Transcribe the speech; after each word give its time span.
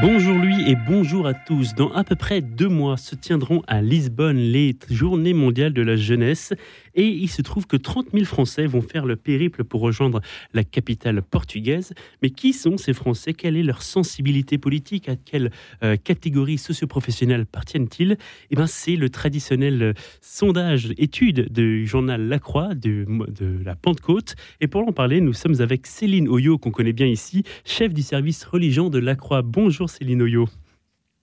Bonjour 0.00 0.38
lui 0.38 0.70
et 0.70 0.76
bonjour 0.76 1.26
à 1.26 1.34
tous. 1.34 1.74
Dans 1.74 1.92
à 1.92 2.04
peu 2.04 2.14
près 2.14 2.40
deux 2.40 2.68
mois 2.68 2.96
se 2.96 3.14
tiendront 3.14 3.62
à 3.66 3.82
Lisbonne 3.82 4.36
les 4.36 4.76
Journées 4.90 5.32
mondiales 5.32 5.72
de 5.72 5.82
la 5.82 5.96
jeunesse 5.96 6.52
et 6.94 7.06
il 7.06 7.28
se 7.28 7.42
trouve 7.42 7.66
que 7.66 7.76
30 7.76 8.08
000 8.12 8.24
Français 8.24 8.66
vont 8.66 8.82
faire 8.82 9.06
le 9.06 9.16
périple 9.16 9.64
pour 9.64 9.80
rejoindre 9.80 10.20
la 10.52 10.64
capitale 10.64 11.22
portugaise. 11.22 11.92
Mais 12.22 12.30
qui 12.30 12.52
sont 12.52 12.76
ces 12.76 12.92
Français? 12.92 13.32
Quelle 13.32 13.56
est 13.56 13.62
leur 13.62 13.82
sensibilité 13.82 14.58
politique? 14.58 15.08
À 15.08 15.16
quelle 15.16 15.50
euh, 15.82 15.96
catégorie 15.96 16.58
socio-professionnelle 16.58 17.42
appartiennent-ils? 17.42 18.16
Eh 18.50 18.56
bien, 18.56 18.66
c'est 18.66 18.96
le 18.96 19.10
traditionnel 19.10 19.82
euh, 19.82 19.92
sondage 20.20 20.92
étude 20.96 21.52
du 21.52 21.86
journal 21.86 22.28
La 22.28 22.38
Croix 22.38 22.74
de, 22.74 23.06
de 23.28 23.62
la 23.64 23.74
Pentecôte. 23.74 24.36
Et 24.60 24.68
pour 24.68 24.86
en 24.86 24.92
parler, 24.92 25.20
nous 25.20 25.32
sommes 25.32 25.60
avec 25.60 25.86
Céline 25.86 26.28
Oyo, 26.28 26.58
qu'on 26.58 26.70
connaît 26.70 26.92
bien 26.92 27.06
ici, 27.06 27.44
chef 27.64 27.92
du 27.92 28.02
service 28.02 28.44
religion 28.44 28.90
de 28.90 28.98
La 28.98 29.14
Croix. 29.14 29.42
Bonjour 29.42 29.90
Céline 29.90 30.22
Oyo. 30.22 30.48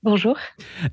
Bonjour. 0.03 0.35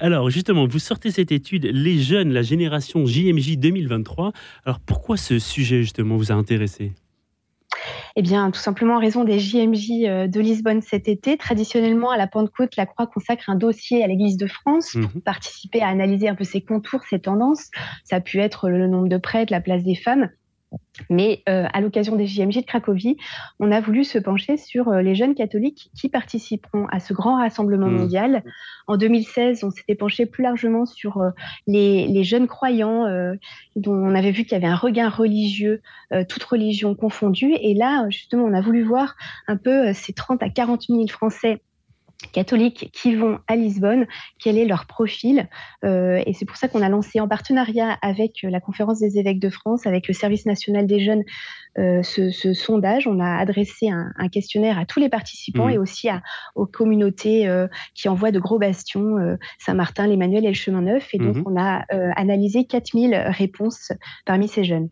Alors 0.00 0.28
justement, 0.28 0.66
vous 0.66 0.78
sortez 0.78 1.10
cette 1.10 1.32
étude 1.32 1.64
Les 1.64 1.98
jeunes, 1.98 2.30
la 2.30 2.42
génération 2.42 3.06
JMJ 3.06 3.56
2023. 3.56 4.32
Alors 4.66 4.80
pourquoi 4.80 5.16
ce 5.16 5.38
sujet 5.38 5.80
justement 5.80 6.16
vous 6.18 6.30
a 6.30 6.34
intéressé? 6.34 6.92
Eh 8.16 8.22
bien, 8.22 8.50
tout 8.50 8.60
simplement 8.60 8.96
en 8.96 9.00
raison 9.00 9.24
des 9.24 9.38
JMJ 9.38 9.90
euh, 10.04 10.26
de 10.26 10.40
Lisbonne 10.40 10.82
cet 10.82 11.08
été. 11.08 11.38
Traditionnellement, 11.38 12.10
à 12.10 12.18
la 12.18 12.26
Pentecôte, 12.26 12.76
la 12.76 12.84
Croix 12.84 13.06
consacre 13.06 13.48
un 13.48 13.54
dossier 13.54 14.04
à 14.04 14.08
l'Église 14.08 14.36
de 14.36 14.46
France 14.46 14.92
pour 14.92 15.10
mhm. 15.14 15.22
participer 15.22 15.80
à 15.80 15.88
analyser 15.88 16.28
un 16.28 16.34
peu 16.34 16.44
ses 16.44 16.60
contours, 16.60 17.02
ses 17.08 17.20
tendances. 17.20 17.70
Ça 18.04 18.16
a 18.16 18.20
pu 18.20 18.40
être 18.40 18.68
le 18.68 18.88
nombre 18.88 19.08
de 19.08 19.16
prêtres, 19.16 19.52
la 19.52 19.60
place 19.60 19.84
des 19.84 19.94
femmes. 19.94 20.28
Mais 21.10 21.42
euh, 21.48 21.66
à 21.72 21.80
l'occasion 21.80 22.16
des 22.16 22.26
JMJ 22.26 22.56
de 22.58 22.66
Cracovie, 22.66 23.16
on 23.60 23.70
a 23.72 23.80
voulu 23.80 24.04
se 24.04 24.18
pencher 24.18 24.56
sur 24.56 24.88
euh, 24.88 25.00
les 25.00 25.14
jeunes 25.14 25.34
catholiques 25.34 25.90
qui 25.96 26.08
participeront 26.08 26.86
à 26.90 27.00
ce 27.00 27.12
grand 27.12 27.38
rassemblement 27.38 27.86
mmh. 27.86 27.96
mondial. 27.96 28.44
En 28.86 28.96
2016, 28.96 29.64
on 29.64 29.70
s'était 29.70 29.94
penché 29.94 30.26
plus 30.26 30.42
largement 30.42 30.86
sur 30.86 31.18
euh, 31.18 31.30
les, 31.66 32.24
jeunes 32.24 32.48
croyants 32.48 33.06
dont 33.76 33.94
on 33.94 34.14
avait 34.14 34.32
vu 34.32 34.42
qu'il 34.42 34.52
y 34.52 34.54
avait 34.56 34.66
un 34.66 34.76
regain 34.76 35.08
religieux, 35.08 35.80
toutes 36.28 36.42
religions 36.42 36.94
confondues. 36.94 37.54
Et 37.60 37.74
là, 37.74 38.06
justement, 38.10 38.44
on 38.44 38.52
a 38.52 38.60
voulu 38.60 38.82
voir 38.82 39.14
un 39.46 39.56
peu 39.56 39.92
ces 39.92 40.12
30 40.12 40.42
à 40.42 40.50
40 40.50 40.82
000 40.88 41.06
Français 41.06 41.62
catholiques 42.32 42.90
qui 42.92 43.14
vont 43.14 43.38
à 43.46 43.56
Lisbonne, 43.56 44.06
quel 44.38 44.58
est 44.58 44.64
leur 44.64 44.86
profil. 44.86 45.48
Euh, 45.84 46.20
et 46.26 46.32
c'est 46.32 46.44
pour 46.44 46.56
ça 46.56 46.68
qu'on 46.68 46.82
a 46.82 46.88
lancé 46.88 47.20
en 47.20 47.28
partenariat 47.28 47.96
avec 48.02 48.44
euh, 48.44 48.50
la 48.50 48.60
Conférence 48.60 48.98
des 48.98 49.18
évêques 49.18 49.38
de 49.38 49.50
France, 49.50 49.86
avec 49.86 50.08
le 50.08 50.14
Service 50.14 50.44
national 50.44 50.86
des 50.86 51.00
jeunes, 51.00 51.22
euh, 51.78 52.02
ce, 52.02 52.30
sondage. 52.54 53.06
On 53.06 53.20
a 53.20 53.38
adressé 53.38 53.88
un, 53.88 54.12
questionnaire 54.28 54.78
à 54.78 54.84
tous 54.84 55.00
les 55.00 55.08
participants 55.08 55.68
mmh. 55.68 55.72
et 55.72 55.78
aussi 55.78 56.08
à, 56.08 56.22
aux 56.54 56.66
communautés 56.66 57.48
qui 57.94 58.08
envoient 58.08 58.30
de 58.30 58.40
gros 58.40 58.58
bastions, 58.58 59.16
Saint-Martin, 59.58 60.06
l'Emmanuel 60.06 60.44
et 60.44 60.48
le 60.48 60.54
Chemin 60.54 60.82
Neuf. 60.82 61.08
Et 61.14 61.18
donc, 61.18 61.36
mmh. 61.36 61.44
on 61.46 61.58
a 61.58 61.84
analysé 62.16 62.66
4000 62.66 63.14
réponses 63.28 63.92
parmi 64.26 64.48
ces 64.48 64.64
jeunes. 64.64 64.88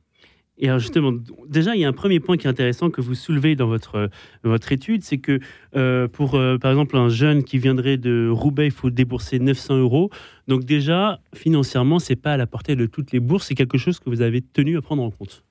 Et 0.58 0.68
alors 0.68 0.78
justement, 0.78 1.12
déjà, 1.48 1.74
il 1.74 1.80
y 1.80 1.84
a 1.84 1.88
un 1.88 1.92
premier 1.92 2.20
point 2.20 2.36
qui 2.36 2.46
est 2.46 2.50
intéressant 2.50 2.90
que 2.90 3.00
vous 3.00 3.14
soulevez 3.14 3.56
dans 3.56 3.66
votre, 3.66 4.08
votre 4.42 4.72
étude, 4.72 5.02
c'est 5.02 5.18
que 5.18 5.38
euh, 5.76 6.08
pour, 6.08 6.34
euh, 6.34 6.56
par 6.56 6.70
exemple, 6.70 6.96
un 6.96 7.08
jeune 7.08 7.44
qui 7.44 7.58
viendrait 7.58 7.98
de 7.98 8.28
Roubaix, 8.30 8.66
il 8.66 8.72
faut 8.72 8.90
débourser 8.90 9.38
900 9.38 9.78
euros. 9.78 10.10
Donc 10.48 10.64
déjà, 10.64 11.20
financièrement, 11.34 11.98
c'est 11.98 12.16
pas 12.16 12.32
à 12.32 12.36
la 12.36 12.46
portée 12.46 12.74
de 12.74 12.86
toutes 12.86 13.12
les 13.12 13.20
bourses, 13.20 13.46
c'est 13.46 13.54
quelque 13.54 13.78
chose 13.78 13.98
que 13.98 14.08
vous 14.08 14.22
avez 14.22 14.40
tenu 14.40 14.78
à 14.78 14.82
prendre 14.82 15.02
en 15.02 15.10
compte. 15.10 15.45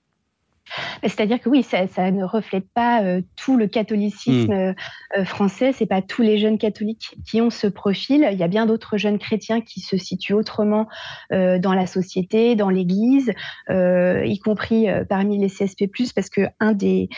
C'est-à-dire 1.04 1.40
que 1.40 1.50
oui, 1.50 1.64
ça, 1.64 2.12
ne 2.12 2.24
reflète 2.24 2.68
pas 2.74 3.04
euh, 3.04 3.22
tout 3.36 3.58
le 3.58 3.68
catholicisme 3.68 4.52
hmm. 4.52 4.52
euh, 4.52 4.74
euh, 5.18 5.26
français. 5.26 5.72
C'est 5.74 5.86
pas 5.86 6.02
tous 6.02 6.22
les 6.22 6.38
jeunes 6.38 6.58
catholiques 6.58 7.16
qui 7.26 7.42
ont 7.42 7.50
ce 7.50 7.68
profil. 7.68 8.28
Il 8.32 8.38
y 8.38 8.44
a 8.44 8.48
bien 8.48 8.66
d'autres 8.66 8.98
jeunes 8.98 9.20
chrétiens 9.20 9.62
qui 9.62 9.80
se 9.80 9.98
situent 9.98 10.34
autrement 10.34 10.88
dans 11.32 11.74
la 11.74 11.88
société, 11.88 12.56
dans 12.56 12.70
l'Église, 12.70 13.32
y 13.70 14.40
compris 14.40 14.88
parmi 15.10 15.38
les 15.38 15.50
CSP+. 15.50 15.90
Parce 16.16 16.30
que 16.30 16.42
un 16.60 16.74
des 16.74 17.10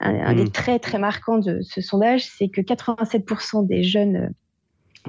un, 0.00 0.34
des 0.34 0.44
hmm. 0.44 0.50
traits 0.50 0.82
très 0.82 0.98
marquants 0.98 1.38
de 1.38 1.60
ce 1.62 1.80
sondage, 1.80 2.24
c'est 2.24 2.48
que 2.48 2.60
87% 2.60 3.66
des 3.66 3.82
jeunes 3.82 4.32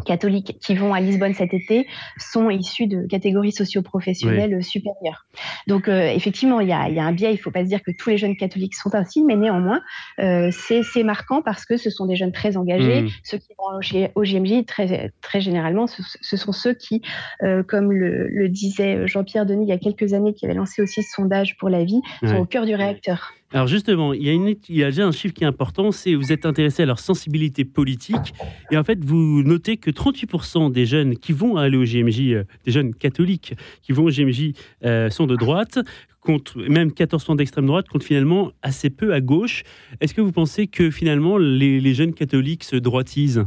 catholiques 0.04 0.58
qui 0.60 0.76
vont 0.76 0.94
à 0.94 1.00
Lisbonne 1.00 1.34
cet 1.34 1.54
été 1.54 1.88
sont 2.18 2.50
issus 2.50 2.88
de 2.88 3.06
catégories 3.08 3.52
socio-professionnelles 3.52 4.64
supérieures. 4.64 5.26
Donc 5.68 5.88
euh, 5.88 6.10
effectivement, 6.10 6.60
il 6.60 6.68
y, 6.68 6.74
a, 6.74 6.82
un 6.82 7.12
biais, 7.12 7.32
il 7.32 7.38
ne 7.38 7.42
faut 7.42 7.52
pas 7.52 7.64
se 7.64 7.70
dire 7.70 7.82
que 7.82 7.92
tous 7.98 8.10
les 8.10 8.18
jeunes 8.18 8.36
catholiques 8.36 8.76
sont 8.76 8.94
ainsi, 8.94 9.24
mais 9.24 9.36
néanmoins, 9.36 9.82
euh, 10.20 10.50
c'est 10.52 11.04
marquant 11.04 11.42
parce 11.42 11.66
que 11.66 11.78
ce 11.78 11.90
sont 11.90 12.06
des 12.06 12.16
jeunes 12.16 12.32
très 12.32 12.58
engagés. 12.58 13.04
Mmh. 13.04 13.10
Ceux 13.24 13.38
qui 13.38 13.54
vont 13.58 14.10
au, 14.16 14.24
GMJ, 14.24 14.66
très, 14.66 15.12
très 15.22 15.42
généralement, 15.42 15.88
ce, 15.88 16.38
sont 16.38 16.52
ceux 16.52 16.74
qui, 16.74 17.02
euh, 17.44 17.64
comme 17.64 17.92
le, 17.92 18.50
disait 18.50 19.08
Jean-Pierre 19.08 19.46
Denis 19.46 19.66
il 19.66 19.70
y 19.70 19.74
a 19.74 19.78
quelques 19.78 20.14
années, 20.14 20.34
qui 20.34 20.46
avait 20.46 20.54
lancé 20.54 20.82
aussi 20.82 21.02
ce 21.04 21.12
sondage 21.12 21.58
pour 21.58 21.70
la 21.70 21.84
vie, 21.84 22.02
sont 22.24 22.38
au 22.38 22.46
cœur 22.46 22.66
du 22.66 22.76
réacteur. 22.76 23.34
Alors 23.52 23.68
justement, 23.68 24.12
il 24.14 24.24
y, 24.70 24.84
a 24.84 24.90
déjà 24.90 25.06
un 25.06 25.12
chiffre 25.12 25.34
qui 25.34 25.44
est 25.44 25.48
important, 25.48 25.92
c'est 25.92 26.16
vous 26.16 26.32
êtes 26.32 26.46
intéressé 26.46 26.84
à 26.84 26.86
leur 26.86 27.00
sensibilité 27.00 27.64
politique. 27.64 28.34
Et 28.72 28.78
en 28.78 28.84
fait, 28.84 29.04
vous 29.04 29.44
notez 29.44 29.78
que 29.78 29.92
38% 29.92 30.72
des 30.72 30.86
jeunes 30.86 31.16
qui 31.16 31.32
vont 31.32 31.56
aller 31.56 31.78
au 31.78 31.84
GMJ, 31.84 32.34
euh, 32.34 32.44
des 32.66 32.72
jeunes 32.72 32.94
catholiques 32.94 33.54
qui 33.84 33.92
vont 33.92 34.06
au 34.06 34.10
GMJ, 34.10 34.54
euh, 34.84 35.10
sont 35.10 35.28
de 35.28 35.36
droite, 35.36 35.80
contre, 36.22 36.58
même 36.58 36.90
14% 36.90 37.36
d'extrême 37.36 37.68
droite, 37.68 37.88
compte 37.88 38.04
finalement 38.04 38.52
assez 38.64 38.90
peu 38.90 39.14
à 39.14 39.22
gauche. 39.22 39.64
Est-ce 40.02 40.16
que 40.16 40.22
vous 40.22 40.32
pensez 40.32 40.66
que 40.66 40.90
finalement 40.90 41.38
les 41.38 41.94
jeunes 41.94 42.14
catholiques 42.14 42.64
se 42.64 42.76
droitisent? 42.76 43.46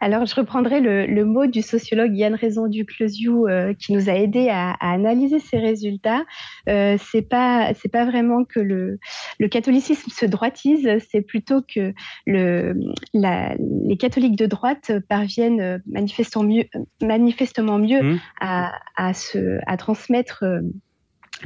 Alors, 0.00 0.24
je 0.24 0.34
reprendrai 0.34 0.80
le, 0.80 1.24
mot 1.24 1.46
du 1.46 1.60
sociologue 1.60 2.16
Yann 2.16 2.34
Raison 2.34 2.66
du 2.66 2.86
euh, 3.00 3.74
qui 3.74 3.92
nous 3.92 4.08
a 4.08 4.14
aidé 4.14 4.48
à, 4.48 4.72
analyser 4.80 5.38
ces 5.38 5.58
résultats. 5.58 6.24
Euh, 6.68 6.96
c'est 6.98 7.22
pas 7.22 7.72
c'est 7.74 7.90
pas 7.90 8.06
vraiment 8.06 8.44
que 8.44 8.60
le, 8.60 8.98
le 9.38 9.48
catholicisme 9.48 10.10
se 10.10 10.24
droitise, 10.24 10.88
c'est 11.10 11.20
plutôt 11.20 11.60
que 11.62 11.92
le, 12.26 12.74
la, 13.12 13.54
les 13.58 13.96
catholiques 13.98 14.36
de 14.36 14.46
droite 14.46 14.90
parviennent 15.08 15.82
manifestement 15.86 16.44
mieux, 16.44 16.64
manifestement 17.02 17.78
mieux 17.78 18.02
mmh. 18.02 18.20
à, 18.40 18.72
à, 18.96 19.12
se, 19.12 19.58
à 19.66 19.76
transmettre. 19.76 20.44
Euh, 20.44 20.60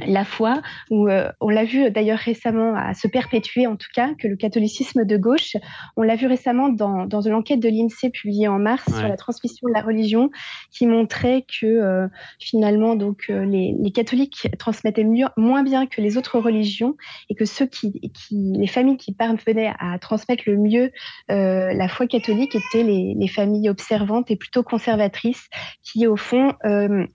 la 0.05 0.25
foi, 0.25 0.61
où 0.89 1.07
euh, 1.07 1.29
on 1.39 1.49
l'a 1.49 1.63
vu 1.63 1.89
d'ailleurs 1.91 2.19
récemment 2.19 2.75
à 2.75 2.93
se 2.93 3.07
perpétuer 3.07 3.67
en 3.67 3.75
tout 3.75 3.87
cas, 3.93 4.13
que 4.17 4.27
le 4.27 4.35
catholicisme 4.35 5.05
de 5.05 5.17
gauche, 5.17 5.55
on 5.95 6.01
l'a 6.01 6.15
vu 6.15 6.27
récemment 6.27 6.69
dans, 6.69 7.05
dans 7.05 7.21
une 7.21 7.33
enquête 7.33 7.59
de 7.59 7.69
l'INSEE 7.69 8.09
publiée 8.09 8.47
en 8.47 8.59
mars 8.59 8.85
sur 8.85 9.07
la 9.07 9.17
transmission 9.17 9.67
de 9.67 9.73
la 9.73 9.81
religion, 9.81 10.29
qui 10.71 10.87
montrait 10.87 11.45
que 11.61 11.65
euh, 11.65 12.07
finalement 12.39 12.95
donc 12.95 13.25
euh, 13.29 13.45
les, 13.45 13.75
les, 13.79 13.91
catholiques 13.91 14.47
transmettaient 14.59 15.03
mieux, 15.03 15.27
moins 15.37 15.63
bien 15.63 15.85
que 15.85 16.01
les 16.01 16.17
autres 16.17 16.39
religions 16.39 16.95
et 17.29 17.35
que 17.35 17.45
ceux 17.45 17.65
qui, 17.65 18.11
qui 18.13 18.53
les 18.57 18.67
familles 18.67 18.97
qui 18.97 19.13
parvenaient 19.13 19.73
à 19.79 19.97
transmettre 19.99 20.43
le 20.47 20.57
mieux 20.57 20.91
la 21.27 21.87
foi 21.87 22.07
catholique 22.07 22.55
étaient 22.55 22.83
les, 22.83 23.13
les, 23.17 23.27
familles 23.27 23.69
observantes 23.69 24.29
et 24.31 24.35
plutôt 24.35 24.63
conservatrices 24.63 25.49
qui 25.83 26.07
au 26.07 26.15
fond 26.15 26.53
euh, 26.65 27.05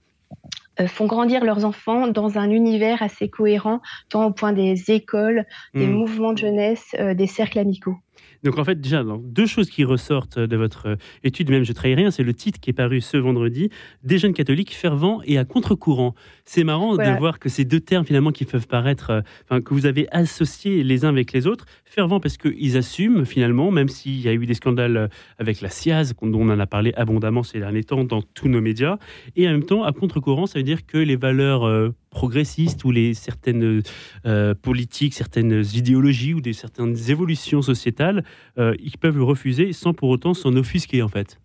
font 0.87 1.07
grandir 1.07 1.45
leurs 1.45 1.65
enfants 1.65 2.09
dans 2.09 2.39
un 2.39 2.51
univers 2.51 3.03
assez 3.03 3.29
cohérent, 3.29 3.81
tant 4.09 4.27
au 4.27 4.33
point 4.33 4.53
des 4.53 4.91
écoles, 4.91 5.45
des 5.75 5.87
mmh. 5.87 5.93
mouvements 5.93 6.33
de 6.33 6.39
jeunesse, 6.39 6.95
euh, 6.99 7.15
des 7.15 7.27
cercles 7.27 7.59
amicaux. 7.59 7.97
Donc 8.43 8.59
en 8.59 8.65
fait, 8.65 8.81
déjà, 8.81 9.05
deux 9.05 9.47
choses 9.47 9.69
qui 9.69 9.85
ressortent 9.85 10.39
de 10.39 10.57
votre 10.57 10.89
euh, 10.89 10.97
étude, 11.25 11.51
même 11.51 11.65
je 11.65 11.73
trahis 11.73 11.95
rien, 11.95 12.11
c'est 12.11 12.23
le 12.23 12.33
titre 12.33 12.59
qui 12.59 12.71
est 12.71 12.75
paru 12.75 13.01
ce 13.01 13.17
vendredi, 13.17 13.71
Des 14.03 14.19
jeunes 14.19 14.33
catholiques 14.33 14.75
fervents 14.75 15.21
et 15.25 15.37
à 15.37 15.45
contre-courant. 15.45 16.15
C'est 16.45 16.65
marrant 16.65 16.97
de 16.97 17.19
voir 17.19 17.39
que 17.39 17.49
ces 17.49 17.65
deux 17.65 17.81
termes 17.81 18.07
finalement 18.07 18.33
qui 18.33 18.45
peuvent 18.45 18.67
paraître, 18.67 19.11
euh, 19.11 19.21
enfin, 19.45 19.61
que 19.61 19.75
vous 19.75 19.87
avez 19.87 20.09
associés 20.11 20.83
les 20.83 21.05
uns 21.05 21.11
avec 21.11 21.33
les 21.33 21.47
autres, 21.47 21.67
fervents 21.85 22.21
parce 22.21 22.37
qu'ils 22.37 22.77
assument 22.77 23.27
finalement, 23.27 23.71
même 23.71 23.89
s'il 23.89 24.21
y 24.21 24.29
a 24.29 24.33
eu 24.33 24.47
des 24.47 24.55
scandales 24.55 24.97
euh, 24.97 25.09
avec 25.39 25.61
la 25.61 25.69
SIAZ, 25.69 26.15
dont 26.23 26.41
on 26.41 26.51
en 26.51 26.59
a 26.59 26.67
parlé 26.67 26.95
abondamment 26.95 27.43
ces 27.43 27.59
derniers 27.59 27.85
temps 27.85 28.05
dans 28.05 28.23
tous 28.23 28.49
nos 28.49 28.61
médias, 28.61 28.97
et 29.37 29.47
en 29.49 29.53
même 29.53 29.65
temps 29.65 29.85
à 29.85 29.93
contre-courant, 29.93 30.47
ça 30.47 30.59
veut 30.59 30.63
dire 30.63 30.87
que 30.87 30.99
les 30.99 31.17
valeurs 31.17 31.93
progressistes 32.11 32.85
ou 32.85 32.91
les 32.91 33.15
certaines 33.15 33.83
euh, 34.27 34.55
politiques, 34.55 35.15
certaines 35.15 35.65
idéologies 35.75 36.35
ou 36.35 36.41
des 36.41 36.53
certaines 36.53 36.97
évolutions 37.09 37.63
sociétales, 37.63 38.25
euh, 38.59 38.75
ils 38.81 38.99
peuvent 38.99 39.17
le 39.17 39.23
refuser 39.23 39.73
sans 39.73 39.95
pour 39.95 40.09
autant 40.09 40.35
s'en 40.35 40.55
offusquer 40.57 41.03
en 41.03 41.09
fait. 41.09 41.39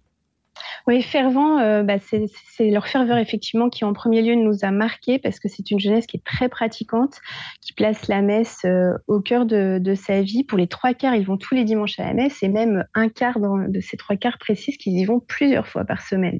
Oui, 0.87 1.01
fervent, 1.01 1.59
euh, 1.59 1.83
bah, 1.83 1.95
c'est 1.99 2.69
leur 2.69 2.87
ferveur 2.87 3.17
effectivement 3.17 3.69
qui 3.69 3.85
en 3.85 3.93
premier 3.93 4.21
lieu 4.21 4.35
nous 4.35 4.63
a 4.63 4.71
marqué 4.71 5.17
parce 5.17 5.39
que 5.39 5.47
c'est 5.47 5.71
une 5.71 5.79
jeunesse 5.79 6.05
qui 6.05 6.17
est 6.17 6.23
très 6.23 6.47
pratiquante, 6.47 7.19
qui 7.61 7.73
place 7.73 8.07
la 8.07 8.21
messe 8.21 8.61
euh, 8.65 8.93
au 9.07 9.19
cœur 9.19 9.45
de, 9.45 9.81
sa 9.95 10.21
vie. 10.21 10.43
Pour 10.43 10.57
les 10.57 10.67
trois 10.67 10.93
quarts, 10.93 11.15
ils 11.15 11.25
vont 11.25 11.37
tous 11.37 11.55
les 11.55 11.63
dimanches 11.63 11.99
à 11.99 12.05
la 12.05 12.13
messe 12.13 12.43
et 12.43 12.49
même 12.49 12.85
un 12.93 13.09
quart 13.09 13.39
de 13.39 13.79
ces 13.79 13.97
trois 13.97 14.15
quarts 14.15 14.37
précisent 14.37 14.77
qu'ils 14.77 14.97
y 14.99 15.05
vont 15.05 15.19
plusieurs 15.19 15.67
fois 15.67 15.85
par 15.85 16.01
semaine. 16.01 16.39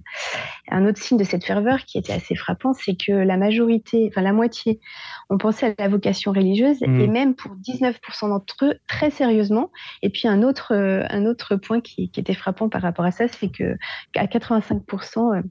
Un 0.70 0.86
autre 0.86 1.02
signe 1.02 1.18
de 1.18 1.24
cette 1.24 1.46
ferveur 1.46 1.86
qui 1.86 1.98
était 1.98 2.14
assez 2.14 2.36
frappant, 2.36 2.74
c'est 2.74 2.96
que 2.96 3.14
la 3.14 3.38
majorité, 3.38 4.10
enfin 4.12 4.22
la 4.22 4.34
moitié, 4.34 4.80
ont 5.30 5.38
pensé 5.38 5.68
à 5.68 5.74
la 5.78 5.88
vocation 5.88 6.32
religieuse 6.32 6.82
mmh. 6.82 7.00
et 7.00 7.08
même 7.08 7.36
pour 7.36 7.52
19% 7.56 8.30
d'entre 8.30 8.66
eux 8.66 8.76
très 8.88 9.10
sérieusement. 9.10 9.72
Et 10.02 10.10
puis 10.10 10.28
un 10.28 10.44
autre, 10.44 10.74
euh, 10.74 11.04
un 11.10 11.26
autre 11.26 11.56
point 11.56 11.82
qui, 11.82 12.10
qui 12.10 12.20
était 12.20 12.34
frappant 12.34 12.70
par 12.70 12.82
rapport 12.82 13.06
à 13.06 13.12
ça, 13.12 13.28
c'est 13.28 13.50
que 13.50 13.78
à 14.16 14.26
85%, 14.26 15.38
euh, 15.38 15.42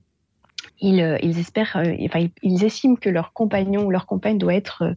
ils, 0.81 1.01
euh, 1.01 1.19
ils, 1.23 1.39
espèrent, 1.39 1.77
euh, 1.77 1.95
enfin, 2.05 2.27
ils, 2.43 2.65
estiment 2.65 2.97
que 2.97 3.09
leur 3.09 3.33
compagnon 3.33 3.85
ou 3.85 3.91
leur 3.91 4.07
compagne 4.07 4.39
doit 4.39 4.55
être 4.55 4.95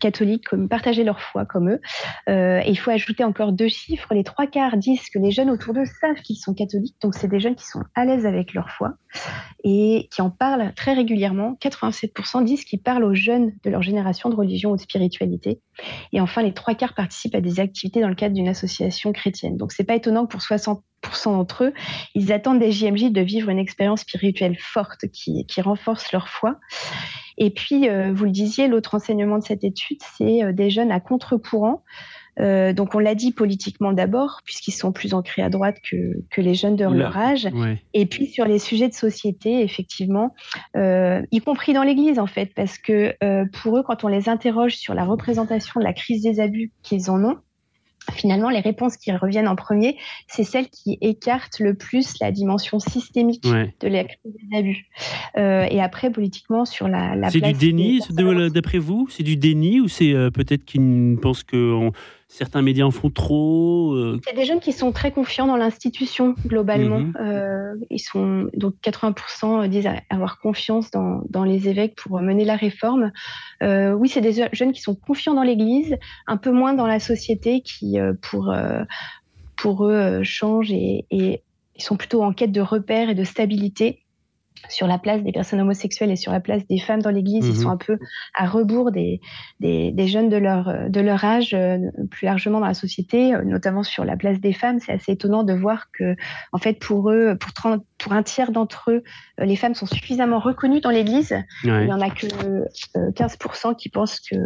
catholique, 0.00 0.48
comme 0.48 0.68
partager 0.68 1.04
leur 1.04 1.20
foi 1.20 1.44
comme 1.44 1.70
eux. 1.70 1.80
et 2.28 2.68
il 2.70 2.76
faut 2.76 2.90
ajouter 2.90 3.24
encore 3.24 3.52
deux 3.52 3.68
chiffres. 3.68 4.14
Les 4.14 4.24
trois 4.24 4.46
quarts 4.46 4.76
disent 4.76 5.08
que 5.08 5.18
les 5.18 5.30
jeunes 5.30 5.50
autour 5.50 5.74
d'eux 5.74 5.84
savent 6.00 6.20
qu'ils 6.22 6.36
sont 6.36 6.54
catholiques, 6.54 6.96
donc 7.00 7.14
c'est 7.14 7.28
des 7.28 7.40
jeunes 7.40 7.54
qui 7.54 7.66
sont 7.66 7.82
à 7.94 8.04
l'aise 8.04 8.26
avec 8.26 8.54
leur 8.54 8.70
foi 8.70 8.94
et 9.64 10.08
qui 10.12 10.22
en 10.22 10.30
parlent 10.30 10.72
très 10.74 10.92
régulièrement. 10.92 11.56
87% 11.62 12.44
disent 12.44 12.64
qu'ils 12.64 12.82
parlent 12.82 13.04
aux 13.04 13.14
jeunes 13.14 13.52
de 13.64 13.70
leur 13.70 13.82
génération 13.82 14.28
de 14.28 14.34
religion 14.34 14.72
ou 14.72 14.76
de 14.76 14.80
spiritualité. 14.80 15.60
Et 16.12 16.20
enfin, 16.20 16.42
les 16.42 16.54
trois 16.54 16.74
quarts 16.74 16.94
participent 16.94 17.34
à 17.34 17.40
des 17.40 17.60
activités 17.60 18.00
dans 18.00 18.08
le 18.08 18.14
cadre 18.14 18.34
d'une 18.34 18.48
association 18.48 19.12
chrétienne. 19.12 19.56
Donc 19.56 19.72
c'est 19.72 19.84
pas 19.84 19.94
étonnant 19.94 20.26
que 20.26 20.32
pour 20.32 20.40
60% 20.40 20.80
d'entre 21.26 21.64
eux, 21.64 21.72
ils 22.14 22.32
attendent 22.32 22.58
des 22.58 22.72
JMJ 22.72 23.12
de 23.12 23.20
vivre 23.20 23.48
une 23.48 23.58
expérience 23.58 24.00
spirituelle 24.00 24.56
forte 24.58 25.06
qui 25.12 25.60
renforce 25.60 26.12
leur 26.12 26.28
foi. 26.28 26.58
Et 27.38 27.50
puis, 27.50 27.88
euh, 27.88 28.12
vous 28.12 28.24
le 28.24 28.30
disiez, 28.30 28.68
l'autre 28.68 28.94
enseignement 28.94 29.38
de 29.38 29.44
cette 29.44 29.64
étude, 29.64 29.98
c'est 30.16 30.42
euh, 30.42 30.52
des 30.52 30.70
jeunes 30.70 30.90
à 30.90 31.00
contre-courant. 31.00 31.82
Euh, 32.40 32.72
donc 32.72 32.94
on 32.94 32.98
l'a 32.98 33.14
dit 33.14 33.30
politiquement 33.30 33.92
d'abord, 33.92 34.40
puisqu'ils 34.46 34.72
sont 34.72 34.90
plus 34.90 35.12
ancrés 35.12 35.42
à 35.42 35.50
droite 35.50 35.76
que, 35.82 36.24
que 36.30 36.40
les 36.40 36.54
jeunes 36.54 36.76
de 36.76 36.86
leur 36.86 37.14
âge. 37.14 37.46
Et 37.92 38.06
puis 38.06 38.26
sur 38.26 38.46
les 38.46 38.58
sujets 38.58 38.88
de 38.88 38.94
société, 38.94 39.60
effectivement, 39.60 40.34
y 40.74 41.40
compris 41.44 41.74
dans 41.74 41.82
l'Église 41.82 42.18
en 42.18 42.26
fait, 42.26 42.54
parce 42.54 42.78
que 42.78 43.14
pour 43.60 43.76
eux, 43.76 43.82
quand 43.82 44.04
on 44.04 44.08
les 44.08 44.30
interroge 44.30 44.76
sur 44.76 44.94
la 44.94 45.04
représentation 45.04 45.78
de 45.78 45.84
la 45.84 45.92
crise 45.92 46.22
des 46.22 46.40
abus 46.40 46.72
qu'ils 46.82 47.10
en 47.10 47.22
ont, 47.22 47.36
finalement, 48.10 48.50
les 48.50 48.60
réponses 48.60 48.96
qui 48.96 49.12
reviennent 49.12 49.48
en 49.48 49.56
premier, 49.56 49.96
c'est 50.26 50.44
celles 50.44 50.68
qui 50.68 50.98
écartent 51.00 51.60
le 51.60 51.74
plus 51.74 52.18
la 52.20 52.32
dimension 52.32 52.78
systémique 52.78 53.44
de 53.44 53.88
la 53.88 54.04
crise 54.04 54.18
des 54.24 54.56
abus. 54.56 54.86
Euh, 55.36 55.66
et 55.70 55.80
après, 55.80 56.10
politiquement, 56.10 56.64
sur 56.64 56.88
la, 56.88 57.14
la 57.14 57.30
C'est 57.30 57.40
du 57.40 57.52
déni, 57.52 58.00
d'après 58.10 58.78
vous? 58.78 59.06
C'est 59.10 59.22
du 59.22 59.36
déni 59.36 59.80
ou 59.80 59.88
c'est 59.88 60.12
euh, 60.12 60.30
peut-être 60.30 60.64
qu'ils 60.64 61.16
pensent 61.20 61.44
que 61.44 61.90
certains 62.32 62.62
médias 62.62 62.84
en 62.84 62.90
font 62.90 63.10
trop 63.10 63.92
euh. 63.94 64.18
C'est 64.26 64.34
des 64.34 64.44
jeunes 64.44 64.60
qui 64.60 64.72
sont 64.72 64.90
très 64.90 65.12
confiants 65.12 65.46
dans 65.46 65.56
l'institution 65.56 66.34
globalement. 66.46 67.00
Mhm. 67.00 67.16
Euh, 67.20 67.74
ils 67.90 68.00
sont 68.00 68.48
donc 68.54 68.74
80% 68.82 69.68
disent 69.68 69.88
avoir 70.08 70.40
confiance 70.40 70.90
dans, 70.90 71.22
dans, 71.28 71.44
les 71.44 71.68
évêques 71.68 71.94
pour 71.94 72.20
mener 72.20 72.44
la 72.44 72.56
réforme. 72.56 73.12
Euh, 73.62 73.92
oui, 73.92 74.08
c'est 74.08 74.22
des 74.22 74.48
jeunes 74.52 74.72
qui 74.72 74.80
sont 74.80 74.94
confiants 74.94 75.34
dans 75.34 75.42
l'Église, 75.42 75.96
un 76.26 76.36
peu 76.38 76.50
moins 76.50 76.72
dans 76.72 76.86
la 76.86 77.00
société 77.00 77.60
qui 77.60 77.98
pour 78.22 78.54
pour 79.56 79.86
eux 79.86 80.22
change 80.22 80.72
et, 80.72 81.06
et 81.10 81.42
ils 81.76 81.82
sont 81.82 81.96
plutôt 81.96 82.22
en 82.22 82.32
quête 82.32 82.52
de 82.52 82.60
repères 82.60 83.10
et 83.10 83.14
de 83.14 83.24
stabilité 83.24 84.02
sur 84.68 84.86
la 84.86 84.98
place 84.98 85.22
des 85.22 85.32
personnes 85.32 85.60
homosexuelles 85.60 86.10
et 86.10 86.16
sur 86.16 86.32
la 86.32 86.40
place 86.40 86.66
des 86.66 86.78
femmes 86.78 87.02
dans 87.02 87.10
l'Église. 87.10 87.46
Ils 87.46 87.54
mhm. 87.54 87.62
sont 87.62 87.70
un 87.70 87.76
peu 87.76 87.98
à 88.34 88.46
rebours 88.46 88.92
des, 88.92 89.20
des, 89.60 89.92
des, 89.92 90.06
jeunes 90.06 90.28
de 90.28 90.36
leur, 90.36 90.88
de 90.88 91.00
leur 91.00 91.24
âge, 91.24 91.54
euh, 91.54 91.78
plus 92.10 92.26
largement 92.26 92.60
dans 92.60 92.66
la 92.66 92.74
société, 92.74 93.34
euh, 93.34 93.42
notamment 93.44 93.82
sur 93.82 94.04
la 94.04 94.16
place 94.16 94.40
des 94.40 94.52
femmes. 94.52 94.78
C'est 94.78 94.92
assez 94.92 95.12
étonnant 95.12 95.42
de 95.42 95.52
voir 95.52 95.90
que, 95.92 96.16
en 96.52 96.58
fait, 96.58 96.78
pour 96.78 97.10
eux, 97.10 97.36
pour, 97.38 97.52
30, 97.52 97.84
pour 98.02 98.12
un 98.12 98.22
tiers 98.22 98.52
d'entre 98.52 98.90
eux, 98.90 99.02
euh, 99.40 99.44
les 99.44 99.56
femmes 99.56 99.74
sont 99.74 99.86
suffisamment 99.86 100.38
reconnues 100.38 100.80
dans 100.80 100.90
l'Église. 100.90 101.34
Il 101.64 101.72
n'y 101.72 101.92
en 101.92 102.00
a 102.00 102.10
que 102.10 102.26
15% 102.96 103.76
qui 103.76 103.88
pensent 103.88 104.20
que 104.20 104.36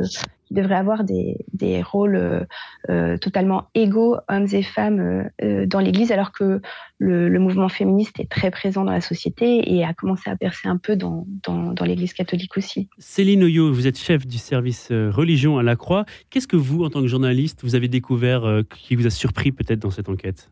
devraient 0.50 0.76
avoir 0.76 1.04
des, 1.04 1.36
des 1.52 1.82
rôles 1.82 2.16
euh, 2.16 2.44
euh, 2.88 3.16
totalement 3.18 3.68
égaux, 3.74 4.16
hommes 4.28 4.46
et 4.52 4.62
femmes, 4.62 5.28
euh, 5.42 5.66
dans 5.66 5.80
l'Église, 5.80 6.12
alors 6.12 6.32
que 6.32 6.60
le, 6.98 7.28
le, 7.28 7.38
mouvement 7.38 7.68
féministe 7.68 8.20
est 8.20 8.30
très 8.30 8.50
présent 8.50 8.84
dans 8.84 8.92
la 8.92 9.00
société 9.00 9.74
et 9.74 9.84
a 9.84 9.92
commencé 9.92 10.30
à 10.30 10.36
percer 10.36 10.68
un 10.68 10.76
peu 10.76 10.96
dans, 10.96 11.26
dans, 11.42 11.72
dans 11.72 11.84
l'Église 11.84 12.12
catholique 12.12 12.56
aussi. 12.56 12.88
Céline 12.98 13.42
Oyo, 13.42 13.72
vous 13.72 13.86
êtes 13.86 13.98
chef 13.98 14.26
du 14.26 14.38
service 14.38 14.88
religion 14.90 15.58
à 15.58 15.62
la 15.62 15.76
Croix. 15.76 16.04
Qu'est-ce 16.30 16.48
que 16.48 16.56
vous, 16.56 16.84
en 16.84 16.90
tant 16.90 17.00
que 17.00 17.08
journaliste, 17.08 17.60
vous 17.62 17.74
avez 17.74 17.88
découvert 17.88 18.62
qui 18.70 18.94
vous 18.94 19.06
a 19.06 19.10
surpris 19.10 19.52
peut-être 19.52 19.80
dans 19.80 19.90
cette 19.90 20.08
enquête? 20.08 20.50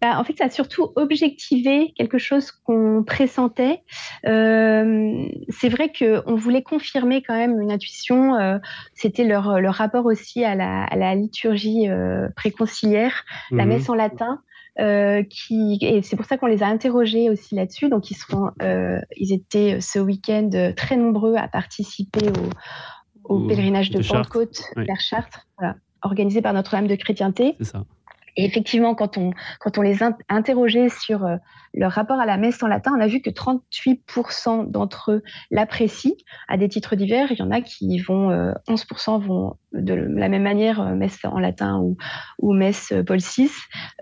Bah, 0.00 0.18
en 0.18 0.24
fait, 0.24 0.36
ça 0.38 0.44
a 0.44 0.50
surtout 0.50 0.92
objectivé 0.96 1.92
quelque 1.96 2.18
chose 2.18 2.52
qu'on 2.52 3.02
pressentait. 3.04 3.82
Euh, 4.26 5.26
c'est 5.48 5.68
vrai 5.68 5.90
qu'on 5.90 6.36
voulait 6.36 6.62
confirmer 6.62 7.22
quand 7.22 7.34
même 7.34 7.60
une 7.60 7.72
intuition. 7.72 8.36
Euh, 8.36 8.58
C'était 8.94 9.24
leur, 9.24 9.60
leur 9.60 9.74
rapport 9.74 10.06
aussi 10.06 10.44
à 10.44 10.54
la, 10.54 10.84
à 10.84 10.96
la 10.96 11.14
liturgie 11.14 11.88
euh, 11.88 12.28
préconciliaire, 12.36 13.24
la 13.50 13.64
mhm. 13.64 13.72
messe 13.72 13.88
en 13.88 13.94
latin. 13.94 14.40
Euh, 14.80 15.24
qui 15.24 15.76
et 15.80 16.02
c'est 16.02 16.14
pour 16.14 16.26
ça 16.26 16.36
qu'on 16.36 16.46
les 16.46 16.62
a 16.62 16.68
interrogés 16.68 17.30
aussi 17.30 17.56
là-dessus. 17.56 17.88
Donc 17.88 18.12
ils 18.12 18.14
seront, 18.14 18.52
euh, 18.62 19.00
ils 19.16 19.32
étaient 19.32 19.80
ce 19.80 19.98
week-end 19.98 20.50
très 20.76 20.96
nombreux 20.96 21.34
à 21.34 21.48
participer 21.48 22.28
au, 23.24 23.34
au 23.34 23.48
pèlerinage 23.48 23.90
de, 23.90 23.98
de 23.98 24.06
Pentecôte 24.06 24.62
vers 24.76 25.00
Chartres, 25.00 25.48
voilà, 25.58 25.74
organisé 26.02 26.42
par 26.42 26.52
Notre-Dame 26.52 26.86
de 26.86 26.94
Chrétienté. 26.94 27.56
C'est 27.58 27.72
ça. 27.72 27.84
Et 28.38 28.44
effectivement, 28.44 28.94
quand 28.94 29.18
on, 29.18 29.32
quand 29.58 29.78
on 29.78 29.82
les 29.82 29.98
interrogeait 30.28 30.88
sur 30.88 31.26
euh, 31.26 31.36
leur 31.74 31.92
rapport 31.92 32.18
à 32.18 32.26
la 32.26 32.36
messe 32.36 32.62
en 32.62 32.66
latin, 32.66 32.92
on 32.96 33.00
a 33.00 33.06
vu 33.06 33.20
que 33.20 33.30
38% 33.30 34.70
d'entre 34.70 35.12
eux 35.12 35.22
l'apprécient 35.50 36.14
à 36.48 36.56
des 36.56 36.68
titres 36.68 36.96
divers. 36.96 37.30
Il 37.30 37.38
y 37.38 37.42
en 37.42 37.50
a 37.50 37.60
qui 37.60 37.98
vont, 38.00 38.30
11% 38.68 39.14
euh, 39.14 39.18
vont 39.18 39.56
de 39.72 39.94
la 39.94 40.28
même 40.28 40.42
manière, 40.42 40.80
euh, 40.80 40.94
messe 40.94 41.18
en 41.24 41.38
latin 41.38 41.78
ou, 41.78 41.96
ou 42.38 42.52
messe 42.52 42.92
Paul 43.06 43.18
VI. 43.18 43.50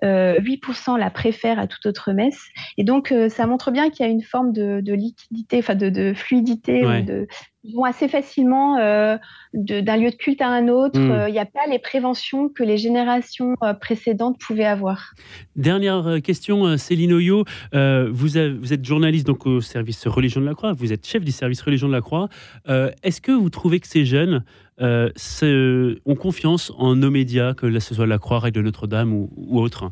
8% 0.03 0.99
la 0.99 1.11
préfèrent 1.11 1.59
à 1.59 1.67
toute 1.67 1.87
autre 1.87 2.13
messe. 2.13 2.41
Et 2.79 2.85
donc, 2.85 3.13
ça 3.29 3.47
montre 3.47 3.71
bien 3.71 3.91
qu'il 3.91 4.07
y 4.07 4.09
a 4.09 4.13
une 4.13 4.23
forme 4.23 4.53
de, 4.53 4.93
liquidité, 4.93 5.59
enfin 5.59 5.75
de, 5.75 5.91
de 5.91 6.15
fluidité, 6.15 6.83
de, 7.03 7.27
ils 7.67 7.75
vont 7.75 7.85
assez 7.85 8.09
facilement 8.09 8.79
euh, 8.79 9.17
d'un 9.53 9.97
lieu 9.97 10.11
de 10.11 10.17
culte 10.17 10.41
à 10.41 10.49
un 10.49 10.69
autre. 10.69 10.99
Hmm. 10.99 11.11
Euh, 11.11 11.29
il 11.29 11.33
n'y 11.33 11.41
a 11.41 11.47
pas 11.47 11.67
les 11.69 11.79
préventions 11.79 12.49
que 12.49 12.63
les 12.63 12.77
générations 12.77 13.55
euh, 13.63 13.75
précédentes 13.75 14.39
pouvaient 14.39 14.67
avoir. 14.67 15.15
Dernière 15.57 16.19
question, 16.23 16.77
Céline 16.77 17.13
Oyo. 17.13 17.45
Vous, 17.73 18.29
vous, 18.29 18.73
êtes 18.73 18.85
journaliste 18.85 19.27
donc 19.27 19.47
au 19.47 19.61
service 19.61 20.07
Religion 20.07 20.41
de 20.41 20.47
la 20.47 20.55
Croix. 20.55 20.73
Vous 20.73 20.93
êtes 20.93 21.07
chef 21.07 21.25
du 21.25 21.33
service 21.33 21.63
Religion 21.63 21.89
de 21.89 21.93
la 21.93 22.01
Croix. 22.01 22.29
Est-ce 22.67 23.21
que 23.21 23.33
vous 23.33 23.51
trouvez 23.51 23.81
que 23.81 23.89
ces 23.89 24.05
jeunes 24.05 24.45
ont 24.81 26.17
confiance 26.19 26.73
en 26.77 26.97
nos 26.97 27.11
médias, 27.11 27.55
que 27.55 27.79
ce 27.79 27.95
soit 27.95 28.07
la 28.07 28.19
Croix, 28.19 28.41
Règle 28.41 28.57
de 28.57 28.63
Notre-Dame 28.63 29.13
ou, 29.13 29.31
ou 29.37 29.61
autre 29.61 29.91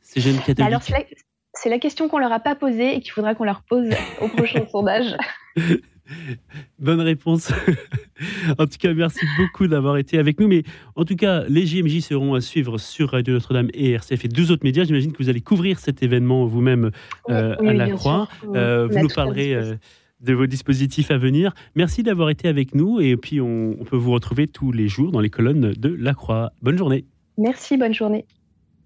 Ces 0.00 0.20
jeunes 0.20 0.38
catholiques 0.38 0.60
Alors, 0.60 0.82
c'est 0.82 1.68
la, 1.68 1.76
la, 1.76 1.78
question 1.78 2.08
qu'on 2.08 2.18
leur 2.18 2.32
a 2.32 2.40
pas 2.40 2.54
posée 2.54 2.96
et 2.96 3.00
qu'il 3.00 3.12
faudra 3.12 3.34
qu'on 3.34 3.44
leur 3.44 3.62
pose 3.62 3.88
au 4.20 4.28
prochain 4.28 4.64
sondage. 4.70 5.16
Bonne 6.78 7.00
réponse. 7.00 7.52
en 8.58 8.66
tout 8.66 8.78
cas, 8.78 8.92
merci 8.94 9.24
beaucoup 9.36 9.66
d'avoir 9.66 9.96
été 9.96 10.18
avec 10.18 10.40
nous. 10.40 10.48
Mais 10.48 10.62
en 10.96 11.04
tout 11.04 11.16
cas, 11.16 11.44
les 11.48 11.66
JMJ 11.66 12.00
seront 12.00 12.34
à 12.34 12.40
suivre 12.40 12.78
sur 12.78 13.10
Radio 13.10 13.34
Notre-Dame 13.34 13.68
et 13.74 13.92
RCF 13.92 14.24
et 14.24 14.28
deux 14.28 14.50
autres 14.50 14.64
médias. 14.64 14.84
J'imagine 14.84 15.12
que 15.12 15.22
vous 15.22 15.28
allez 15.28 15.40
couvrir 15.40 15.78
cet 15.78 16.02
événement 16.02 16.46
vous-même 16.46 16.90
euh, 17.30 17.56
à 17.56 17.72
la 17.72 17.90
Croix. 17.90 18.28
Euh, 18.54 18.88
vous 18.90 18.98
nous 18.98 19.08
parlerez 19.08 19.54
euh, 19.54 19.74
de 20.20 20.32
vos 20.32 20.46
dispositifs 20.46 21.10
à 21.10 21.18
venir. 21.18 21.52
Merci 21.74 22.02
d'avoir 22.02 22.30
été 22.30 22.48
avec 22.48 22.74
nous. 22.74 23.00
Et 23.00 23.16
puis, 23.16 23.40
on, 23.40 23.76
on 23.80 23.84
peut 23.84 23.96
vous 23.96 24.12
retrouver 24.12 24.46
tous 24.46 24.72
les 24.72 24.88
jours 24.88 25.12
dans 25.12 25.20
les 25.20 25.30
colonnes 25.30 25.72
de 25.72 25.88
la 25.88 26.14
Croix. 26.14 26.52
Bonne 26.62 26.78
journée. 26.78 27.04
Merci, 27.38 27.76
bonne 27.76 27.94
journée. 27.94 28.26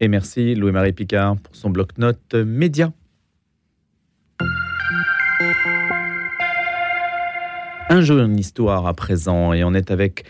Et 0.00 0.08
merci 0.08 0.54
Louis-Marie 0.54 0.92
Picard 0.92 1.36
pour 1.38 1.56
son 1.56 1.70
bloc-notes 1.70 2.34
média. 2.34 2.92
Un 7.88 8.00
jeu, 8.00 8.20
une 8.20 8.36
histoire 8.36 8.88
à 8.88 8.94
présent, 8.94 9.52
et 9.52 9.62
on 9.62 9.72
est 9.72 9.92
avec 9.92 10.24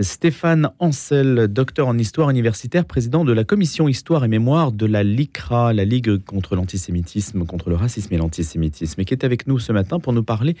Stéphane 0.00 0.70
Ancel, 0.80 1.46
docteur 1.46 1.86
en 1.86 1.96
histoire 1.98 2.30
universitaire, 2.30 2.84
président 2.84 3.24
de 3.24 3.32
la 3.32 3.44
commission 3.44 3.86
histoire 3.86 4.24
et 4.24 4.28
mémoire 4.28 4.72
de 4.72 4.86
la 4.86 5.04
LICRA, 5.04 5.72
la 5.72 5.84
Ligue 5.84 6.18
contre 6.24 6.56
l'antisémitisme, 6.56 7.46
contre 7.46 7.70
le 7.70 7.76
racisme 7.76 8.12
et 8.12 8.16
l'antisémitisme, 8.16 9.00
et 9.00 9.04
qui 9.04 9.14
est 9.14 9.22
avec 9.22 9.46
nous 9.46 9.60
ce 9.60 9.70
matin 9.70 10.00
pour 10.00 10.12
nous 10.14 10.24
parler 10.24 10.56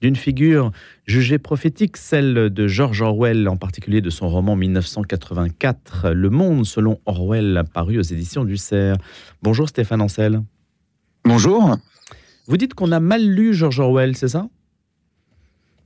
d'une 0.00 0.16
figure 0.16 0.72
jugée 1.04 1.38
prophétique, 1.38 1.98
celle 1.98 2.48
de 2.48 2.66
George 2.66 3.02
Orwell, 3.02 3.46
en 3.46 3.58
particulier 3.58 4.00
de 4.00 4.08
son 4.08 4.30
roman 4.30 4.56
1984, 4.56 6.12
Le 6.12 6.30
Monde 6.30 6.64
selon 6.64 6.98
Orwell, 7.04 7.62
paru 7.74 7.98
aux 7.98 8.02
éditions 8.02 8.46
du 8.46 8.56
Cerf. 8.56 8.96
Bonjour 9.42 9.68
Stéphane 9.68 10.00
Ancel. 10.00 10.40
Bonjour. 11.26 11.76
Vous 12.46 12.56
dites 12.56 12.72
qu'on 12.72 12.90
a 12.90 13.00
mal 13.00 13.22
lu 13.22 13.52
George 13.52 13.78
Orwell, 13.80 14.16
c'est 14.16 14.28
ça? 14.28 14.48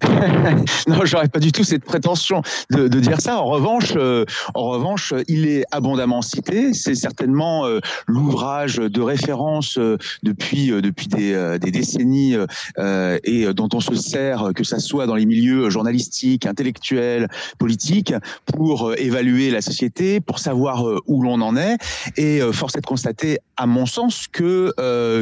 non, 0.86 1.04
j'aurais 1.04 1.28
pas 1.28 1.38
du 1.38 1.52
tout 1.52 1.64
cette 1.64 1.84
prétention 1.84 2.42
de, 2.70 2.88
dire 2.88 3.20
ça. 3.20 3.38
En 3.38 3.46
revanche, 3.46 3.92
euh, 3.96 4.24
en 4.54 4.68
revanche, 4.68 5.12
il 5.28 5.46
est 5.46 5.64
abondamment 5.70 6.22
cité. 6.22 6.72
C'est 6.72 6.94
certainement 6.94 7.66
euh, 7.66 7.80
l'ouvrage 8.06 8.76
de 8.76 9.00
référence 9.00 9.78
euh, 9.78 9.98
depuis 10.22 10.68
depuis 10.68 11.08
des, 11.08 11.58
des 11.60 11.70
décennies 11.70 12.36
et 12.78 13.54
dont 13.54 13.68
on 13.72 13.80
se 13.80 13.94
sert, 13.94 14.50
que 14.54 14.64
ça 14.64 14.78
soit 14.78 15.06
dans 15.06 15.14
les 15.14 15.26
milieux 15.26 15.70
journalistiques, 15.70 16.46
intellectuels, 16.46 17.28
politiques, 17.58 18.14
pour 18.46 18.94
évaluer 18.96 19.50
la 19.50 19.60
société, 19.60 20.20
pour 20.20 20.38
savoir 20.38 20.84
où 21.06 21.22
l'on 21.22 21.40
en 21.40 21.56
est. 21.56 21.76
Et 22.16 22.40
force 22.52 22.76
est 22.76 22.80
de 22.80 22.86
constater, 22.86 23.38
à 23.56 23.66
mon 23.66 23.86
sens, 23.86 24.26
que 24.28 24.72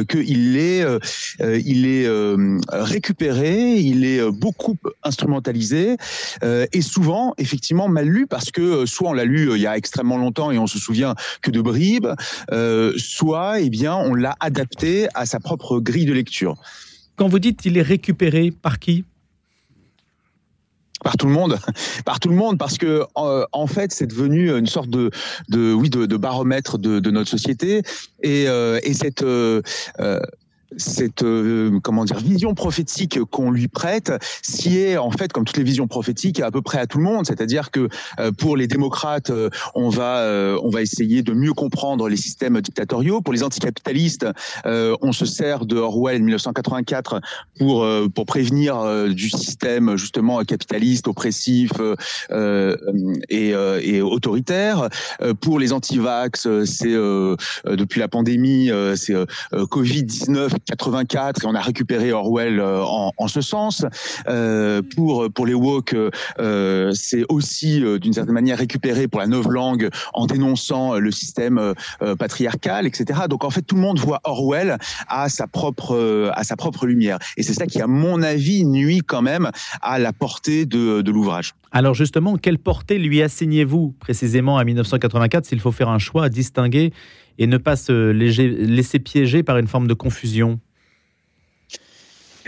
qu'il 0.03 0.57
est 0.57 0.85
il 1.65 1.87
est 1.87 2.07
récupéré, 2.69 3.73
il 3.73 4.05
est 4.05 4.21
beaucoup 4.31 4.60
instrumentalisé 5.03 5.97
euh, 6.43 6.65
et 6.73 6.81
souvent 6.81 7.33
effectivement 7.37 7.87
mal 7.87 8.07
lu 8.07 8.27
parce 8.27 8.51
que 8.51 8.61
euh, 8.61 8.85
soit 8.85 9.09
on 9.09 9.13
l'a 9.13 9.25
lu 9.25 9.49
euh, 9.49 9.57
il 9.57 9.61
y 9.61 9.67
a 9.67 9.77
extrêmement 9.77 10.17
longtemps 10.17 10.51
et 10.51 10.57
on 10.57 10.67
se 10.67 10.79
souvient 10.79 11.15
que 11.41 11.51
de 11.51 11.61
bribes, 11.61 12.07
soit 12.97 13.59
eh 13.59 13.69
bien 13.69 13.95
on 13.95 14.13
l'a 14.13 14.35
adapté 14.39 15.07
à 15.13 15.25
sa 15.25 15.39
propre 15.39 15.79
grille 15.79 16.05
de 16.05 16.13
lecture. 16.13 16.55
Quand 17.15 17.27
vous 17.27 17.39
dites 17.39 17.65
il 17.65 17.77
est 17.77 17.81
récupéré 17.81 18.51
par 18.51 18.79
qui? 18.79 19.05
Par 21.03 21.17
tout 21.17 21.25
le 21.25 21.33
monde, 21.33 21.57
par 22.05 22.19
tout 22.19 22.29
le 22.29 22.35
monde, 22.35 22.57
parce 22.59 22.77
que 22.77 23.03
en 23.15 23.67
fait, 23.67 23.91
c'est 23.91 24.05
devenu 24.05 24.51
une 24.55 24.67
sorte 24.67 24.89
de, 24.89 25.09
de 25.49 25.73
oui, 25.73 25.89
de, 25.89 26.17
baromètre 26.17 26.77
de, 26.77 27.09
notre 27.09 27.29
société, 27.29 27.81
et, 28.21 28.43
et 28.43 28.93
cette 28.93 29.23
cette 30.77 31.23
euh, 31.23 31.79
comment 31.81 32.05
dire 32.05 32.17
vision 32.17 32.53
prophétique 32.53 33.19
qu'on 33.25 33.51
lui 33.51 33.67
prête 33.67 34.11
si 34.41 34.77
est 34.77 34.97
en 34.97 35.11
fait 35.11 35.33
comme 35.33 35.45
toutes 35.45 35.57
les 35.57 35.63
visions 35.63 35.87
prophétiques 35.87 36.39
à 36.39 36.51
peu 36.51 36.61
près 36.61 36.79
à 36.79 36.87
tout 36.87 36.97
le 36.97 37.03
monde. 37.03 37.25
C'est-à-dire 37.25 37.71
que 37.71 37.89
euh, 38.19 38.31
pour 38.31 38.55
les 38.55 38.67
démocrates 38.67 39.29
euh, 39.29 39.49
on 39.75 39.89
va 39.89 40.21
on 40.61 40.69
va 40.69 40.81
essayer 40.81 41.23
de 41.23 41.33
mieux 41.33 41.53
comprendre 41.53 42.07
les 42.07 42.17
systèmes 42.17 42.59
dictatoriaux. 42.61 43.21
Pour 43.21 43.33
les 43.33 43.43
anticapitalistes 43.43 44.27
on 44.65 45.11
se 45.11 45.25
sert 45.25 45.65
de 45.65 45.77
Orwell 45.77 46.21
1984 46.21 47.21
pour 47.57 47.87
pour 48.13 48.25
prévenir 48.25 49.07
du 49.09 49.29
système 49.29 49.95
justement 49.97 50.43
capitaliste 50.43 51.07
oppressif 51.07 51.71
et, 53.29 53.49
et 53.49 54.01
autoritaire. 54.01 54.89
Pour 55.41 55.59
les 55.59 55.73
antivax 55.73 56.47
c'est 56.65 56.95
depuis 57.65 57.99
la 57.99 58.07
pandémie 58.07 58.69
c'est 58.95 59.15
Covid 59.69 60.03
19 60.03 60.53
84 60.65 61.43
et 61.43 61.47
on 61.47 61.55
a 61.55 61.61
récupéré 61.61 62.11
Orwell 62.11 62.59
euh, 62.59 62.83
en, 62.83 63.11
en 63.17 63.27
ce 63.27 63.41
sens. 63.41 63.85
Euh, 64.27 64.81
pour 64.95 65.31
pour 65.31 65.45
les 65.45 65.53
woke, 65.53 65.95
euh, 66.39 66.91
c'est 66.93 67.23
aussi 67.29 67.83
euh, 67.83 67.99
d'une 67.99 68.13
certaine 68.13 68.33
manière 68.33 68.57
récupéré 68.57 69.07
pour 69.07 69.19
la 69.19 69.27
nouvelle 69.27 69.51
langue 69.51 69.89
en 70.13 70.25
dénonçant 70.25 70.95
le 70.95 71.11
système 71.11 71.73
patriarcal, 72.19 72.85
etc. 72.85 73.21
Donc 73.29 73.43
en 73.43 73.49
fait, 73.49 73.61
tout 73.61 73.75
le 73.75 73.81
monde 73.81 73.99
voit 73.99 74.21
Orwell 74.23 74.77
à 75.07 75.29
sa 75.29 75.47
propre 75.47 76.31
à 76.33 76.43
sa 76.43 76.55
propre 76.55 76.85
lumière. 76.85 77.17
Et 77.37 77.43
c'est 77.43 77.53
ça 77.53 77.65
qui, 77.65 77.81
à 77.81 77.87
mon 77.87 78.21
avis, 78.21 78.65
nuit 78.65 79.01
quand 79.05 79.21
même 79.21 79.49
à 79.81 79.99
la 79.99 80.13
portée 80.13 80.65
de, 80.65 81.01
de 81.01 81.11
l'ouvrage. 81.11 81.53
Alors 81.71 81.93
justement, 81.93 82.37
quelle 82.37 82.59
portée 82.59 82.97
lui 82.97 83.21
assignez-vous 83.21 83.95
précisément 83.99 84.57
à 84.57 84.63
1984 84.65 85.45
s'il 85.45 85.59
faut 85.61 85.71
faire 85.71 85.89
un 85.89 85.99
choix 85.99 86.25
à 86.25 86.29
distinguer 86.29 86.91
et 87.41 87.47
ne 87.47 87.57
pas 87.57 87.75
se 87.75 88.11
laisser 88.11 88.99
piéger 88.99 89.41
par 89.41 89.57
une 89.57 89.67
forme 89.67 89.87
de 89.87 89.95
confusion? 89.95 90.59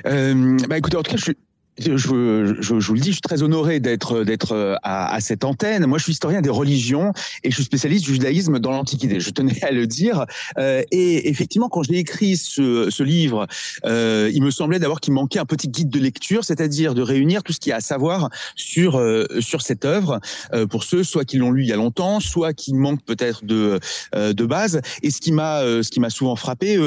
Euh, 0.05 0.57
bah 0.69 0.77
écoutez, 0.77 0.97
en 0.97 1.01
tout 1.01 1.09
cas, 1.09 1.17
je 1.17 1.23
suis, 1.23 1.37
je, 1.77 1.97
je, 1.97 2.55
je, 2.61 2.73
vous 2.73 2.93
le 2.93 2.99
dis, 2.99 3.09
je 3.09 3.13
suis 3.13 3.21
très 3.21 3.41
honoré 3.41 3.79
d'être 3.79 4.23
d'être 4.23 4.51
euh, 4.51 4.75
à, 4.83 5.13
à, 5.13 5.19
cette 5.21 5.43
antenne. 5.43 5.85
Moi, 5.85 5.97
je 5.97 6.03
suis 6.03 6.13
historien 6.13 6.41
des 6.41 6.49
religions 6.49 7.13
et 7.43 7.49
je 7.49 7.55
suis 7.55 7.63
spécialiste 7.63 8.05
du 8.05 8.13
judaïsme 8.13 8.59
dans 8.59 8.71
l'Antiquité. 8.71 9.19
Je 9.19 9.29
tenais 9.31 9.63
à 9.63 9.71
le 9.71 9.87
dire. 9.87 10.25
Euh, 10.59 10.83
et 10.91 11.29
effectivement, 11.29 11.69
quand 11.69 11.83
j'ai 11.83 11.97
écrit 11.97 12.37
ce, 12.37 12.89
ce 12.89 13.03
livre, 13.03 13.47
euh, 13.85 14.29
il 14.33 14.43
me 14.43 14.51
semblait 14.51 14.79
d'abord 14.79 14.99
qu'il 14.99 15.13
manquait 15.13 15.39
un 15.39 15.45
petit 15.45 15.67
guide 15.67 15.89
de 15.89 15.99
lecture, 15.99 16.43
c'est-à-dire 16.43 16.93
de 16.93 17.01
réunir 17.01 17.41
tout 17.41 17.53
ce 17.53 17.59
qu'il 17.59 17.71
y 17.71 17.73
a 17.73 17.77
à 17.77 17.81
savoir 17.81 18.29
sur 18.55 18.99
euh, 18.99 19.25
sur 19.39 19.61
cette 19.61 19.85
œuvre 19.85 20.19
euh, 20.53 20.67
pour 20.67 20.83
ceux 20.83 21.03
soit 21.03 21.25
qui 21.25 21.37
l'ont 21.37 21.51
lu 21.51 21.63
il 21.63 21.69
y 21.69 21.73
a 21.73 21.77
longtemps, 21.77 22.19
soit 22.19 22.53
qui 22.53 22.73
manquent 22.73 23.03
peut-être 23.03 23.45
de 23.45 23.79
de 24.13 24.45
base. 24.45 24.81
Et 25.01 25.09
ce 25.09 25.19
qui 25.19 25.31
m'a 25.31 25.61
ce 25.61 25.89
qui 25.89 25.99
m'a 25.99 26.09
souvent 26.09 26.35
frappé, 26.35 26.77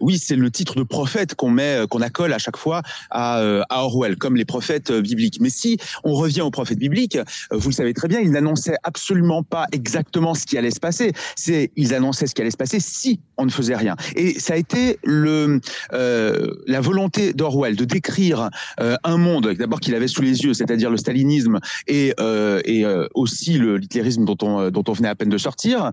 oui, 0.00 0.18
c'est 0.18 0.36
le 0.36 0.50
titre 0.50 0.76
de 0.76 0.82
prophète 0.82 1.34
qu'on 1.34 1.50
met 1.50 1.80
qu'on 1.90 2.00
accole 2.00 2.32
à 2.32 2.38
chaque 2.38 2.56
fois 2.56 2.82
à, 3.10 3.40
à 3.68 3.84
Orwell 3.84 4.16
les 4.36 4.44
prophètes 4.44 4.90
euh, 4.90 5.00
bibliques. 5.00 5.38
Mais 5.40 5.50
si 5.50 5.78
on 6.04 6.14
revient 6.14 6.42
aux 6.42 6.50
prophètes 6.50 6.78
bibliques, 6.78 7.16
euh, 7.16 7.22
vous 7.52 7.70
le 7.70 7.74
savez 7.74 7.94
très 7.94 8.08
bien, 8.08 8.20
ils 8.20 8.30
n'annonçaient 8.30 8.76
absolument 8.82 9.42
pas 9.42 9.66
exactement 9.72 10.34
ce 10.34 10.46
qui 10.46 10.58
allait 10.58 10.70
se 10.70 10.80
passer. 10.80 11.12
Ils 11.76 11.94
annonçaient 11.94 12.26
ce 12.26 12.34
qui 12.34 12.42
allait 12.42 12.50
se 12.50 12.56
passer 12.56 12.80
si 12.80 13.20
on 13.36 13.44
ne 13.44 13.50
faisait 13.50 13.76
rien. 13.76 13.96
Et 14.16 14.38
ça 14.38 14.54
a 14.54 14.56
été 14.56 14.98
euh, 15.06 15.60
la 16.66 16.80
volonté 16.80 17.32
d'Orwell 17.32 17.76
de 17.76 17.84
décrire 17.84 18.50
un 18.78 19.16
monde 19.16 19.54
d'abord 19.58 19.80
qu'il 19.80 19.94
avait 19.94 20.08
sous 20.08 20.22
les 20.22 20.42
yeux, 20.42 20.54
c'est-à-dire 20.54 20.90
le 20.90 20.96
stalinisme 20.96 21.58
et 21.86 22.14
aussi 23.14 23.54
le 23.54 23.76
l'hitlérisme 23.76 24.24
dont 24.24 24.36
on 24.42 24.70
dont 24.70 24.84
on 24.88 24.92
venait 24.92 25.08
à 25.08 25.14
peine 25.14 25.28
de 25.28 25.38
sortir, 25.38 25.90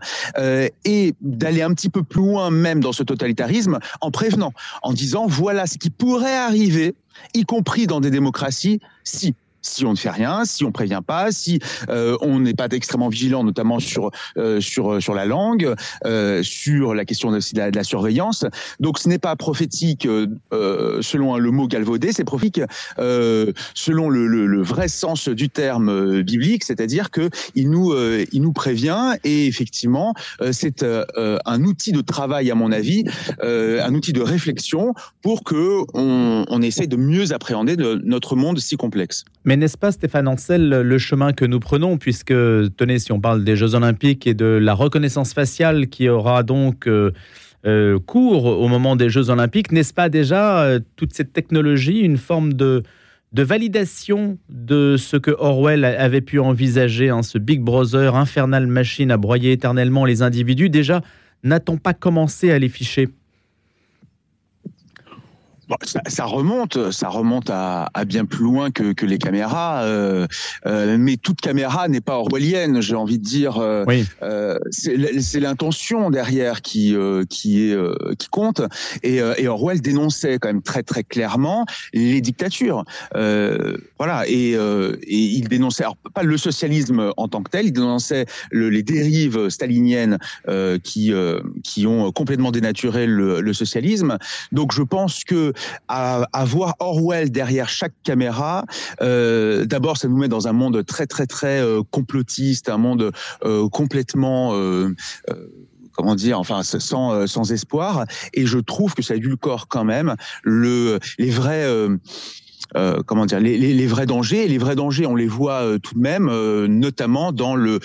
et 0.86 1.14
d'aller 1.22 1.62
un 1.62 1.74
petit 1.74 1.90
peu 1.90 2.04
plus 2.04 2.22
loin 2.22 2.50
même 2.50 2.82
dans 2.82 2.92
ce 2.92 3.04
totalitarisme 3.04 3.80
en 4.02 4.12
prévenant, 4.12 4.54
en 4.84 4.94
disant 4.94 5.28
voilà 5.28 5.68
ce 5.68 5.78
qui 5.78 5.90
pourrait 5.90 6.36
arriver 6.36 6.96
y 7.34 7.46
compris 7.46 7.88
dans 7.88 8.00
des 8.00 8.12
démocraties, 8.12 8.80
si 9.04 9.36
si 9.68 9.86
on 9.86 9.92
ne 9.92 9.98
fait 9.98 10.10
rien, 10.10 10.46
si 10.46 10.64
on 10.64 10.72
prévient 10.72 11.02
pas, 11.06 11.32
si 11.32 11.60
euh, 11.90 12.18
on 12.22 12.40
n'est 12.40 12.54
pas 12.54 12.68
extrêmement 12.72 13.10
vigilant, 13.10 13.44
notamment 13.44 13.80
sur 13.80 14.12
euh, 14.38 14.60
sur 14.62 15.02
sur 15.02 15.14
la 15.14 15.26
langue, 15.26 15.74
euh, 16.06 16.42
sur 16.44 16.94
la 16.94 17.06
question 17.06 17.32
de, 17.32 17.38
de, 17.38 17.76
la, 17.76 17.84
surveillance. 17.84 18.46
Donc 18.80 19.00
ce 19.00 19.08
n'est 19.08 19.20
pas 19.20 19.36
prophétique 19.36 20.08
selon 20.52 21.38
le 21.38 21.52
mot 21.52 21.68
galvaudé, 21.68 22.12
c'est 22.12 22.24
prophétique 22.24 22.62
selon 22.98 24.10
le, 24.10 24.28
le, 24.28 24.46
le, 24.46 24.62
vrai 24.62 24.88
sens 24.88 25.30
du 25.30 25.50
terme 25.50 26.22
biblique, 26.22 26.64
c'est-à-dire 26.64 27.12
que 27.12 27.30
il 27.56 27.70
nous 27.70 27.94
il 28.32 28.42
nous 28.42 28.54
prévient 28.54 29.16
et 29.24 29.48
effectivement 29.48 30.14
c'est 30.52 30.84
un 30.84 31.64
outil 31.64 31.92
de 31.92 32.02
travail 32.02 32.52
à 32.52 32.56
mon 32.56 32.72
avis, 32.72 33.06
un 33.42 33.94
outil 33.94 34.14
de 34.14 34.22
réflexion 34.22 34.94
pour 35.22 35.44
que 35.44 35.82
on, 35.94 36.46
on 36.50 36.62
essaye 36.62 36.88
de 36.88 36.98
mieux 36.98 37.32
appréhender 37.32 37.76
de 37.76 38.02
notre 38.04 38.36
monde 38.36 38.60
si 38.60 38.76
complexe. 38.76 39.26
N'est-ce 39.58 39.78
pas, 39.78 39.92
Stéphane 39.92 40.28
Ancel, 40.28 40.70
le 40.70 40.98
chemin 40.98 41.34
que 41.34 41.46
nous 41.46 41.60
prenons, 41.60 41.98
puisque, 41.98 42.34
tenez, 42.78 43.00
si 43.00 43.12
on 43.12 43.20
parle 43.20 43.44
des 43.44 43.56
Jeux 43.56 43.76
Olympiques 43.76 44.28
et 44.28 44.34
de 44.34 44.46
la 44.46 44.74
reconnaissance 44.74 45.34
faciale 45.34 45.88
qui 45.88 46.10
aura 46.10 46.44
donc 46.44 46.88
euh, 46.88 47.12
euh, 47.66 48.00
cours 48.00 48.46
au 48.46 48.68
moment 48.68 48.96
des 48.96 49.10
Jeux 49.10 49.30
Olympiques, 49.30 49.72
n'est-ce 49.72 49.94
pas 49.94 50.10
déjà 50.10 50.64
euh, 50.64 50.80
toute 50.96 51.14
cette 51.14 51.34
technologie 51.34 52.00
une 52.00 52.18
forme 52.18 52.54
de, 52.54 52.84
de 53.34 53.44
validation 53.44 54.38
de 54.50 54.96
ce 54.98 55.18
que 55.18 55.32
Orwell 55.32 55.84
avait 55.84 56.22
pu 56.22 56.40
envisager, 56.40 57.10
hein, 57.10 57.24
ce 57.24 57.38
Big 57.38 57.62
Brother, 57.62 58.16
infernal 58.16 58.68
machine 58.68 59.12
à 59.12 59.18
broyer 59.18 59.52
éternellement 59.52 60.06
les 60.06 60.22
individus? 60.22 60.70
Déjà, 60.70 61.02
n'a-t-on 61.44 61.78
pas 61.78 61.94
commencé 61.94 62.52
à 62.52 62.60
les 62.60 62.70
ficher? 62.70 63.10
Ça, 66.08 66.26
remonte, 66.26 66.92
ça 66.92 67.10
remonte 67.10 67.50
à, 67.50 67.90
bien 68.06 68.26
plus 68.26 68.44
loin 68.44 68.72
que, 68.72 68.94
que 68.94 69.06
les 69.06 69.18
caméras, 69.18 69.84
euh, 69.84 70.28
euh, 70.66 70.98
mais 70.98 71.18
toute 71.18 71.42
caméra 71.42 71.88
n'est 71.88 72.02
pas 72.02 72.18
orwellienne. 72.18 72.82
J'ai 72.82 72.96
envie 72.96 73.20
de 73.20 73.24
dire, 73.24 73.58
euh, 73.58 73.86
c'est 74.72 75.40
l'intention 75.40 76.10
derrière 76.10 76.62
qui 76.62 76.96
qui 77.30 77.64
est 77.64 77.78
qui 78.18 78.28
compte. 78.30 78.62
Et, 79.04 79.18
et, 79.18 79.48
Orwell 79.48 79.82
dénonçait 79.82 80.40
quand 80.40 80.50
même 80.50 80.62
très 80.62 80.84
très 80.84 81.04
clairement 81.04 81.66
les 81.94 82.22
dictatures. 82.22 82.86
voilà, 83.14 84.24
et, 84.28 84.52
et 84.52 85.06
il 85.08 85.48
dénonçait 85.48 85.84
alors, 85.84 85.98
pas 86.14 86.24
le 86.24 86.38
socialisme 86.38 87.12
en 87.18 87.28
tant 87.28 87.44
que 87.44 87.52
tel, 87.52 87.66
il 87.68 87.74
dénonçait 87.74 88.26
le, 88.52 88.70
les 88.70 88.84
dérives 88.84 89.50
staliniennes 89.50 90.18
qui 90.84 91.12
qui 91.64 91.88
ont 91.88 92.12
complètement 92.12 92.52
dénaturé 92.52 93.06
le, 93.06 93.42
le 93.42 93.54
socialisme. 93.54 94.18
Donc 94.52 94.74
je 94.74 94.84
pense 94.84 95.24
que 95.24 95.54
à, 95.88 96.46
voir 96.46 96.76
Orwell 96.80 97.32
derrière 97.32 97.70
chaque 97.70 97.94
caméra, 98.04 98.66
euh, 99.02 99.66
d'abord, 99.66 99.98
ça 99.98 100.08
nous 100.08 100.18
met 100.18 100.28
dans 100.28 100.48
un 100.48 100.54
monde 100.54 100.86
très 100.86 101.08
très 101.08 101.26
très 101.26 101.64
complotiste, 101.92 102.70
un 102.70 102.78
monde 102.78 103.12
complètement 103.72 104.54
comment 105.98 106.16
dire, 106.16 106.40
enfin 106.40 106.64
sans 106.64 107.52
espoir. 107.52 108.06
Et 108.34 108.46
je 108.46 108.60
trouve 108.60 108.94
que 108.94 109.02
ça 109.02 109.16
corps 109.36 109.68
quand 109.68 109.84
même 109.84 110.16
le 110.44 111.00
les 111.18 111.32
vrais 111.32 111.66
euh, 111.66 111.98
comment 113.06 113.26
dire 113.26 113.40
les, 113.40 113.88
vrais 113.88 114.06
dangers. 114.06 114.48
les 114.48 114.58
vrais 114.58 114.76
dangers, 114.76 115.06
on 115.06 115.16
les 115.16 115.28
voit 115.28 115.62
euh, 115.62 115.78
tout 115.80 115.96
de 115.96 116.00
même, 116.00 116.30
euh, 116.30 116.68
notamment 116.68 117.32
dans 117.32 117.56
le 117.56 117.80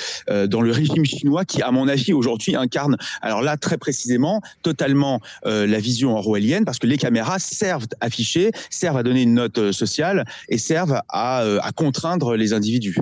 dans 0.47 0.61
le 0.61 0.71
régime 0.71 1.05
chinois 1.05 1.45
qui, 1.45 1.63
à 1.63 1.71
mon 1.71 1.89
avis, 1.89 2.13
aujourd'hui 2.13 2.57
incarne, 2.57 2.97
alors 3.21 3.43
là 3.43 3.57
très 3.57 3.77
précisément, 3.77 4.41
totalement 4.63 5.21
la 5.45 5.79
vision 5.81 6.17
orwellienne, 6.17 6.65
parce 6.65 6.79
que 6.79 6.87
les 6.87 6.97
caméras 6.97 7.39
servent 7.39 7.87
à 8.01 8.07
afficher, 8.07 8.51
servent 8.71 8.97
à 8.97 9.03
donner 9.03 9.23
une 9.23 9.35
note 9.35 9.73
sociale 9.73 10.25
et 10.49 10.59
servent 10.59 11.01
à, 11.09 11.39
à 11.39 11.73
contraindre 11.73 12.37
les 12.37 12.53
individus. 12.53 12.97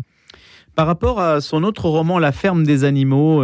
Par 0.75 0.87
rapport 0.87 1.21
à 1.21 1.41
son 1.41 1.65
autre 1.65 1.89
roman, 1.89 2.19
La 2.19 2.33
ferme 2.33 2.65
des 2.65 2.85
animaux, 2.85 3.43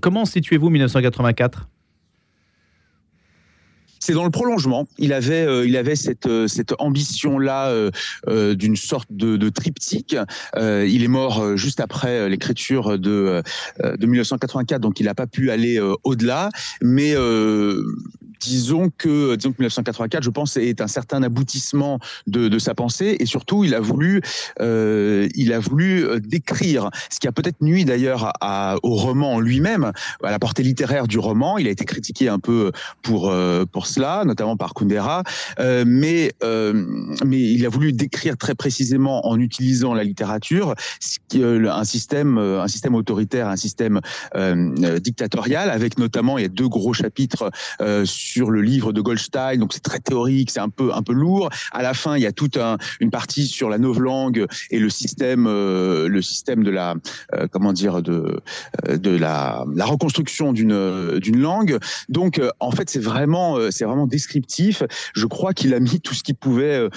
comment 0.00 0.24
situez-vous 0.24 0.70
1984 0.70 1.68
c'est 4.02 4.14
dans 4.14 4.24
le 4.24 4.30
prolongement. 4.30 4.88
Il 4.98 5.12
avait, 5.12 5.46
euh, 5.46 5.64
il 5.64 5.76
avait 5.76 5.94
cette, 5.94 6.26
euh, 6.26 6.48
cette 6.48 6.74
ambition-là 6.80 7.68
euh, 7.68 8.54
d'une 8.56 8.74
sorte 8.74 9.06
de, 9.10 9.36
de 9.36 9.48
triptyque. 9.48 10.16
il 10.56 11.04
est 11.04 11.08
mort 11.08 11.56
juste 11.56 11.78
après 11.78 12.28
l'écriture 12.28 12.98
de, 12.98 13.42
de 13.82 14.06
1984, 14.06 14.80
donc 14.80 14.98
il 14.98 15.06
n'a 15.06 15.14
pas 15.14 15.26
pu 15.26 15.50
aller 15.50 15.80
au-delà. 16.04 16.50
Mais 16.80 17.14
disons 18.42 18.90
que, 18.96 19.36
disons 19.36 19.52
que 19.52 19.58
1984, 19.58 20.22
je 20.22 20.30
pense, 20.30 20.56
est 20.56 20.80
un 20.80 20.86
certain 20.86 21.22
aboutissement 21.22 21.98
de, 22.26 22.48
de 22.48 22.58
sa 22.58 22.74
pensée 22.74 23.16
et 23.18 23.26
surtout, 23.26 23.64
il 23.64 23.74
a 23.74 23.80
voulu, 23.80 24.20
euh, 24.60 25.28
il 25.34 25.52
a 25.52 25.58
voulu 25.58 26.04
euh, 26.04 26.20
décrire 26.20 26.90
ce 27.10 27.20
qui 27.20 27.28
a 27.28 27.32
peut-être 27.32 27.60
nuit 27.60 27.84
d'ailleurs 27.84 28.32
au 28.82 28.94
roman 28.94 29.40
lui-même, 29.40 29.92
à 30.22 30.30
la 30.30 30.38
portée 30.38 30.62
littéraire 30.62 31.06
du 31.06 31.18
roman. 31.18 31.58
Il 31.58 31.66
a 31.66 31.70
été 31.70 31.84
critiqué 31.84 32.28
un 32.28 32.38
peu 32.38 32.72
pour 33.02 33.30
euh, 33.30 33.64
pour 33.70 33.86
cela, 33.86 34.24
notamment 34.24 34.56
par 34.56 34.74
Kundera, 34.74 35.22
euh, 35.58 35.84
mais 35.86 36.32
euh, 36.42 36.72
mais 37.24 37.40
il 37.40 37.64
a 37.66 37.68
voulu 37.68 37.92
décrire 37.92 38.36
très 38.36 38.54
précisément 38.54 39.26
en 39.26 39.38
utilisant 39.38 39.94
la 39.94 40.04
littérature 40.04 40.74
un 41.34 41.84
système 41.84 42.38
un 42.38 42.68
système 42.68 42.94
autoritaire, 42.94 43.48
un 43.48 43.56
système 43.56 44.00
dictatorial, 45.00 45.70
avec 45.70 45.98
notamment 45.98 46.38
il 46.38 46.42
y 46.42 46.44
a 46.44 46.48
deux 46.48 46.68
gros 46.68 46.92
chapitres 46.92 47.50
sur 48.04 48.31
sur 48.32 48.50
le 48.50 48.62
livre 48.62 48.92
de 48.92 49.00
Goldstein, 49.02 49.58
donc 49.58 49.74
c'est 49.74 49.82
très 49.82 49.98
théorique, 49.98 50.50
c'est 50.50 50.60
un 50.60 50.70
peu 50.70 50.88
un 50.94 51.02
peu 51.02 51.12
lourd. 51.12 51.50
À 51.72 51.82
la 51.82 51.92
fin, 51.92 52.16
il 52.16 52.22
y 52.22 52.26
a 52.26 52.32
toute 52.32 52.56
un, 52.56 52.78
une 53.00 53.10
partie 53.10 53.46
sur 53.46 53.68
la 53.68 53.78
novlangue 53.78 54.46
et 54.70 54.78
le 54.78 54.88
système 54.88 55.46
euh, 55.46 56.08
le 56.08 56.22
système 56.22 56.64
de 56.64 56.70
la 56.70 56.94
euh, 57.34 57.46
comment 57.52 57.74
dire 57.74 58.02
de 58.02 58.40
euh, 58.88 58.96
de 58.96 59.10
la, 59.10 59.66
la 59.74 59.84
reconstruction 59.84 60.54
d'une 60.54 61.18
d'une 61.18 61.40
langue. 61.40 61.78
Donc 62.08 62.40
en 62.60 62.70
fait, 62.70 62.88
c'est 62.88 63.02
vraiment 63.02 63.58
c'est 63.70 63.84
vraiment 63.84 64.06
descriptif. 64.06 64.82
Je 65.14 65.26
crois 65.26 65.52
qu'il 65.52 65.74
a 65.74 65.80
mis 65.80 66.00
tout 66.00 66.14
ce 66.14 66.22
qu'il 66.22 66.36
pouvait 66.36 66.88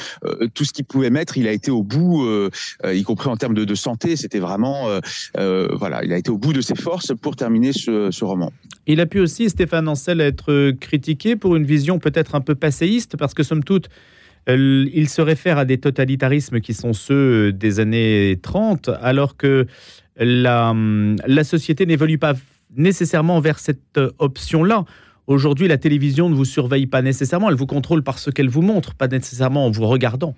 tout 0.54 0.64
ce 0.64 0.72
qu'il 0.72 0.86
pouvait 0.86 1.10
mettre. 1.10 1.38
Il 1.38 1.48
a 1.48 1.52
été 1.52 1.72
au 1.72 1.84
bout, 1.84 2.26
y 2.86 3.04
compris 3.04 3.30
en 3.30 3.38
termes 3.38 3.54
de, 3.54 3.66
de 3.66 3.76
santé. 3.76 4.16
C'était 4.16 4.40
vraiment 4.40 4.88
voilà, 5.36 6.04
il 6.06 6.14
a 6.14 6.18
été 6.18 6.32
au 6.32 6.38
bout 6.38 6.54
de 6.54 6.62
ses 6.62 6.76
forces 6.76 7.12
pour 7.22 7.36
terminer 7.36 7.74
ce, 7.74 8.12
ce 8.12 8.24
roman. 8.24 8.52
Il 8.88 9.00
a 9.00 9.08
pu 9.08 9.20
aussi, 9.20 9.50
Stéphane 9.50 9.88
Ancel, 9.88 10.22
être 10.22 10.72
critiqué 10.80 11.25
pour 11.36 11.56
une 11.56 11.66
vision 11.66 11.98
peut-être 11.98 12.36
un 12.36 12.42
peu 12.42 12.54
passéiste, 12.54 13.18
parce 13.18 13.34
que 13.34 13.42
somme 13.42 13.64
toute, 13.64 13.90
il 14.48 15.10
se 15.10 15.22
réfère 15.22 15.58
à 15.58 15.66
des 15.66 15.80
totalitarismes 15.80 16.60
qui 16.60 16.76
sont 16.76 16.94
ceux 16.94 17.52
des 17.52 17.80
années 17.80 18.38
30, 18.42 18.92
alors 19.02 19.38
que 19.38 19.66
la, 20.18 20.76
la 21.26 21.44
société 21.44 21.88
n'évolue 21.88 22.20
pas 22.20 22.34
nécessairement 22.76 23.40
vers 23.40 23.58
cette 23.58 24.00
option-là. 24.20 24.86
Aujourd'hui, 25.28 25.68
la 25.68 25.78
télévision 25.78 26.30
ne 26.30 26.36
vous 26.36 26.46
surveille 26.46 26.86
pas 26.86 27.02
nécessairement, 27.02 27.50
elle 27.50 27.56
vous 27.56 27.66
contrôle 27.66 28.04
par 28.04 28.20
ce 28.20 28.30
qu'elle 28.30 28.50
vous 28.50 28.62
montre, 28.62 28.94
pas 28.94 29.08
nécessairement 29.08 29.66
en 29.66 29.72
vous 29.72 29.88
regardant. 29.88 30.36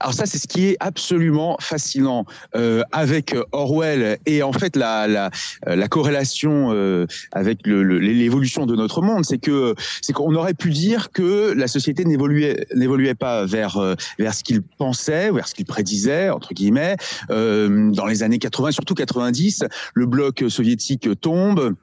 Alors 0.00 0.14
ça, 0.14 0.26
c'est 0.26 0.38
ce 0.38 0.46
qui 0.46 0.66
est 0.66 0.76
absolument 0.80 1.56
fascinant 1.60 2.24
euh, 2.54 2.82
avec 2.92 3.34
euh, 3.34 3.44
Orwell 3.52 4.18
et 4.26 4.42
en 4.42 4.52
fait 4.52 4.76
la, 4.76 5.06
la, 5.06 5.30
euh, 5.66 5.76
la 5.76 5.88
corrélation 5.88 6.70
euh, 6.72 7.06
avec 7.32 7.66
l'évolution 7.66 8.66
de 8.66 8.76
notre 8.76 9.02
monde, 9.02 9.24
c'est 9.24 9.38
que 9.38 9.74
c'est 10.02 10.12
qu'on 10.12 10.34
aurait 10.34 10.54
pu 10.54 10.70
dire 10.70 11.10
que 11.10 11.52
la 11.56 11.68
société 11.68 12.04
n'évoluait 12.04 12.66
n'évoluait 12.74 13.14
pas 13.14 13.44
vers 13.44 13.78
vers 14.18 14.34
ce 14.34 14.44
qu'il 14.44 14.62
pensait, 14.62 15.30
vers 15.30 15.48
ce 15.48 15.54
qu'il 15.54 15.66
prédisait 15.66 16.30
entre 16.30 16.54
guillemets. 16.54 16.96
dans 17.28 18.06
les 18.06 18.22
années 18.22 18.38
80, 18.38 18.72
surtout 18.72 18.94
90, 18.94 19.64
le 19.94 20.06
bloc 20.06 20.44
soviétique 20.48 21.08
tombe. 21.20 21.74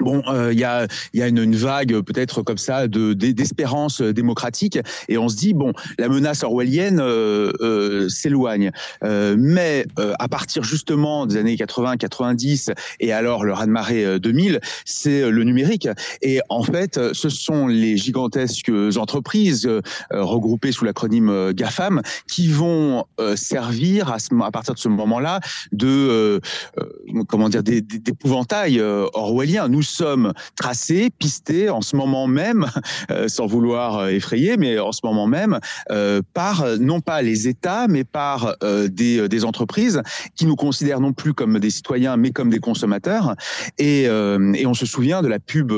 Bon, 0.00 0.22
euh, 0.28 0.52
il 0.52 0.58
y, 0.58 0.64
a, 0.64 0.86
y 1.12 1.22
a 1.22 1.28
une, 1.28 1.54
vague 1.54 2.00
peut-être 2.00 2.42
comme 2.42 2.58
ça 2.58 2.88
de 2.88 3.12
d'espérance 3.12 4.00
démocratique. 4.00 4.78
Et 5.08 5.18
on 5.18 5.28
se 5.28 5.36
dit 5.36 5.54
bon, 5.54 5.72
la 5.98 6.08
menace 6.08 6.42
orwellienne 6.42 7.00
euh, 7.00 7.52
euh, 7.60 8.08
s'éloigne, 8.08 8.70
mais 9.02 9.86
à 10.18 10.28
partir 10.28 10.62
justement 10.62 11.26
des 11.26 11.36
années 11.36 11.54
80-90 11.54 12.72
et 13.00 13.12
alors 13.12 13.44
le 13.44 13.52
raz-de-marée 13.52 14.18
2000, 14.18 14.60
c'est 14.84 15.30
le 15.30 15.44
numérique. 15.44 15.88
Et 16.22 16.40
en 16.48 16.62
fait, 16.62 17.12
ce 17.12 17.28
sont 17.28 17.66
les 17.66 17.96
gigantesques 17.96 18.72
entreprises 18.96 19.68
regroupées 20.10 20.72
sous 20.72 20.84
l'acronyme 20.84 21.52
GAFAM 21.52 22.02
qui 22.28 22.48
vont 22.48 23.04
servir 23.36 24.12
à, 24.12 24.18
ce, 24.18 24.28
à 24.42 24.50
partir 24.50 24.74
de 24.74 24.78
ce 24.78 24.88
moment-là 24.88 25.40
de 25.72 26.40
comment 27.28 27.48
dire 27.48 27.62
d'épouvantail 27.62 28.80
orwellien 28.80 29.68
nous 29.74 29.82
sommes 29.82 30.32
tracés, 30.54 31.10
pistés 31.18 31.68
en 31.68 31.80
ce 31.80 31.96
moment 31.96 32.28
même, 32.28 32.66
euh, 33.10 33.26
sans 33.26 33.46
vouloir 33.46 33.98
euh, 33.98 34.08
effrayer, 34.08 34.56
mais 34.56 34.78
en 34.78 34.92
ce 34.92 35.00
moment 35.02 35.26
même, 35.26 35.58
euh, 35.90 36.22
par 36.32 36.64
non 36.78 37.00
pas 37.00 37.22
les 37.22 37.48
États, 37.48 37.88
mais 37.88 38.04
par 38.04 38.56
des, 38.60 39.44
entreprises 39.44 40.00
qui 40.36 40.46
nous 40.46 40.56
considèrent 40.56 41.00
non 41.00 41.12
plus 41.12 41.34
comme 41.34 41.58
des 41.58 41.70
citoyens, 41.70 42.16
mais 42.16 42.30
comme 42.30 42.50
des 42.50 42.60
consommateurs. 42.60 43.34
Et 43.78 44.08
on 44.08 44.74
se 44.74 44.86
souvient 44.86 45.22
de 45.22 45.28
la 45.28 45.38
pub 45.38 45.72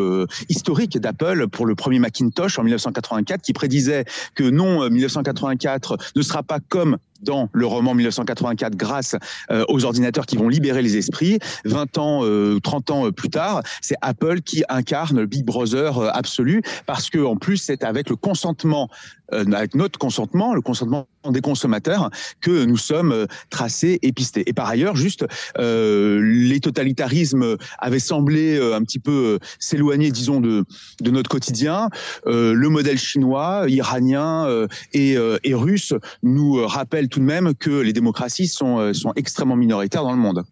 historique 0.48 0.98
d'Apple 0.98 1.48
pour 1.48 1.66
le 1.66 1.74
premier 1.74 1.98
Macintosh 1.98 2.58
en 2.58 2.62
1984 2.62 3.42
qui 3.42 3.52
prédisait 3.52 4.04
que 4.34 4.44
non, 4.44 4.88
1984 4.88 5.96
ne 6.14 6.22
sera 6.22 6.42
pas 6.42 6.60
comme 6.60 6.98
dans 7.22 7.48
le 7.52 7.66
roman 7.66 7.94
1984 7.94 8.76
grâce 8.76 9.16
euh, 9.50 9.64
aux 9.68 9.84
ordinateurs 9.84 10.26
qui 10.26 10.36
vont 10.36 10.48
libérer 10.48 10.82
les 10.82 10.96
esprits. 10.96 11.38
20 11.64 11.98
ans, 11.98 12.20
30 12.60 12.90
euh, 12.90 12.92
ans 12.92 13.12
plus 13.12 13.30
tard, 13.30 13.62
c'est 13.80 13.96
Apple 14.02 14.40
qui 14.40 14.64
incarne 14.68 15.20
le 15.20 15.26
Big 15.26 15.44
Brother 15.44 15.98
euh, 15.98 16.10
absolu 16.12 16.62
parce 16.86 17.10
que 17.10 17.18
en 17.18 17.36
plus 17.36 17.58
c'est 17.58 17.84
avec 17.84 18.10
le 18.10 18.16
consentement 18.16 18.88
avec 19.32 19.74
notre 19.74 19.98
consentement, 19.98 20.54
le 20.54 20.60
consentement 20.60 21.06
des 21.28 21.40
consommateurs, 21.40 22.10
que 22.40 22.64
nous 22.64 22.76
sommes 22.76 23.26
tracés 23.50 23.98
et 24.02 24.12
pistés. 24.12 24.44
Et 24.46 24.52
par 24.52 24.68
ailleurs, 24.68 24.94
juste, 24.94 25.26
euh, 25.58 26.20
les 26.22 26.60
totalitarismes 26.60 27.56
avaient 27.78 27.98
semblé 27.98 28.58
un 28.60 28.82
petit 28.82 29.00
peu 29.00 29.38
s'éloigner, 29.58 30.10
disons, 30.10 30.40
de, 30.40 30.64
de 31.00 31.10
notre 31.10 31.28
quotidien. 31.28 31.90
Euh, 32.26 32.52
le 32.52 32.68
modèle 32.68 32.98
chinois, 32.98 33.64
iranien 33.68 34.46
et, 34.92 35.16
et 35.42 35.54
russe 35.54 35.92
nous 36.22 36.64
rappellent 36.66 37.08
tout 37.08 37.20
de 37.20 37.24
même 37.24 37.54
que 37.54 37.80
les 37.80 37.92
démocraties 37.92 38.46
sont, 38.48 38.78
euh, 38.78 38.92
sont 38.92 39.12
extrêmement 39.16 39.56
minoritaires 39.56 40.02
dans 40.02 40.12
le 40.12 40.18
monde. 40.18 40.44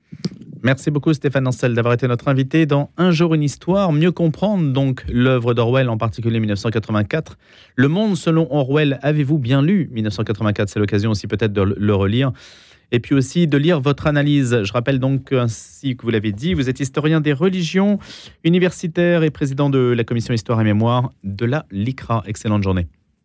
Merci 0.64 0.90
beaucoup 0.90 1.12
Stéphane 1.12 1.46
Ancel 1.46 1.74
d'avoir 1.74 1.92
été 1.92 2.08
notre 2.08 2.26
invité 2.26 2.64
dans 2.64 2.88
Un 2.96 3.10
jour 3.10 3.34
une 3.34 3.42
histoire. 3.42 3.92
Mieux 3.92 4.12
comprendre 4.12 4.72
donc 4.72 5.04
l'œuvre 5.12 5.52
d'Orwell, 5.52 5.90
en 5.90 5.98
particulier 5.98 6.40
1984. 6.40 7.36
Le 7.76 7.88
monde 7.88 8.16
selon 8.16 8.50
Orwell, 8.50 8.98
avez-vous 9.02 9.38
bien 9.38 9.60
lu 9.60 9.90
1984 9.92 10.70
C'est 10.70 10.78
l'occasion 10.78 11.10
aussi 11.10 11.26
peut-être 11.26 11.52
de 11.52 11.60
le 11.60 11.94
relire. 11.94 12.32
Et 12.92 12.98
puis 12.98 13.14
aussi 13.14 13.46
de 13.46 13.58
lire 13.58 13.78
votre 13.78 14.06
analyse. 14.06 14.62
Je 14.62 14.72
rappelle 14.72 15.00
donc, 15.00 15.34
ainsi 15.34 15.98
que 15.98 16.02
vous 16.02 16.10
l'avez 16.10 16.32
dit, 16.32 16.54
vous 16.54 16.70
êtes 16.70 16.80
historien 16.80 17.20
des 17.20 17.34
religions, 17.34 17.98
universitaire 18.42 19.22
et 19.22 19.28
président 19.28 19.68
de 19.68 19.78
la 19.78 20.02
commission 20.02 20.32
Histoire 20.32 20.62
et 20.62 20.64
Mémoire 20.64 21.10
de 21.24 21.44
la 21.44 21.66
LICRA. 21.72 22.22
Excellente 22.26 22.62
journée. 22.62 22.86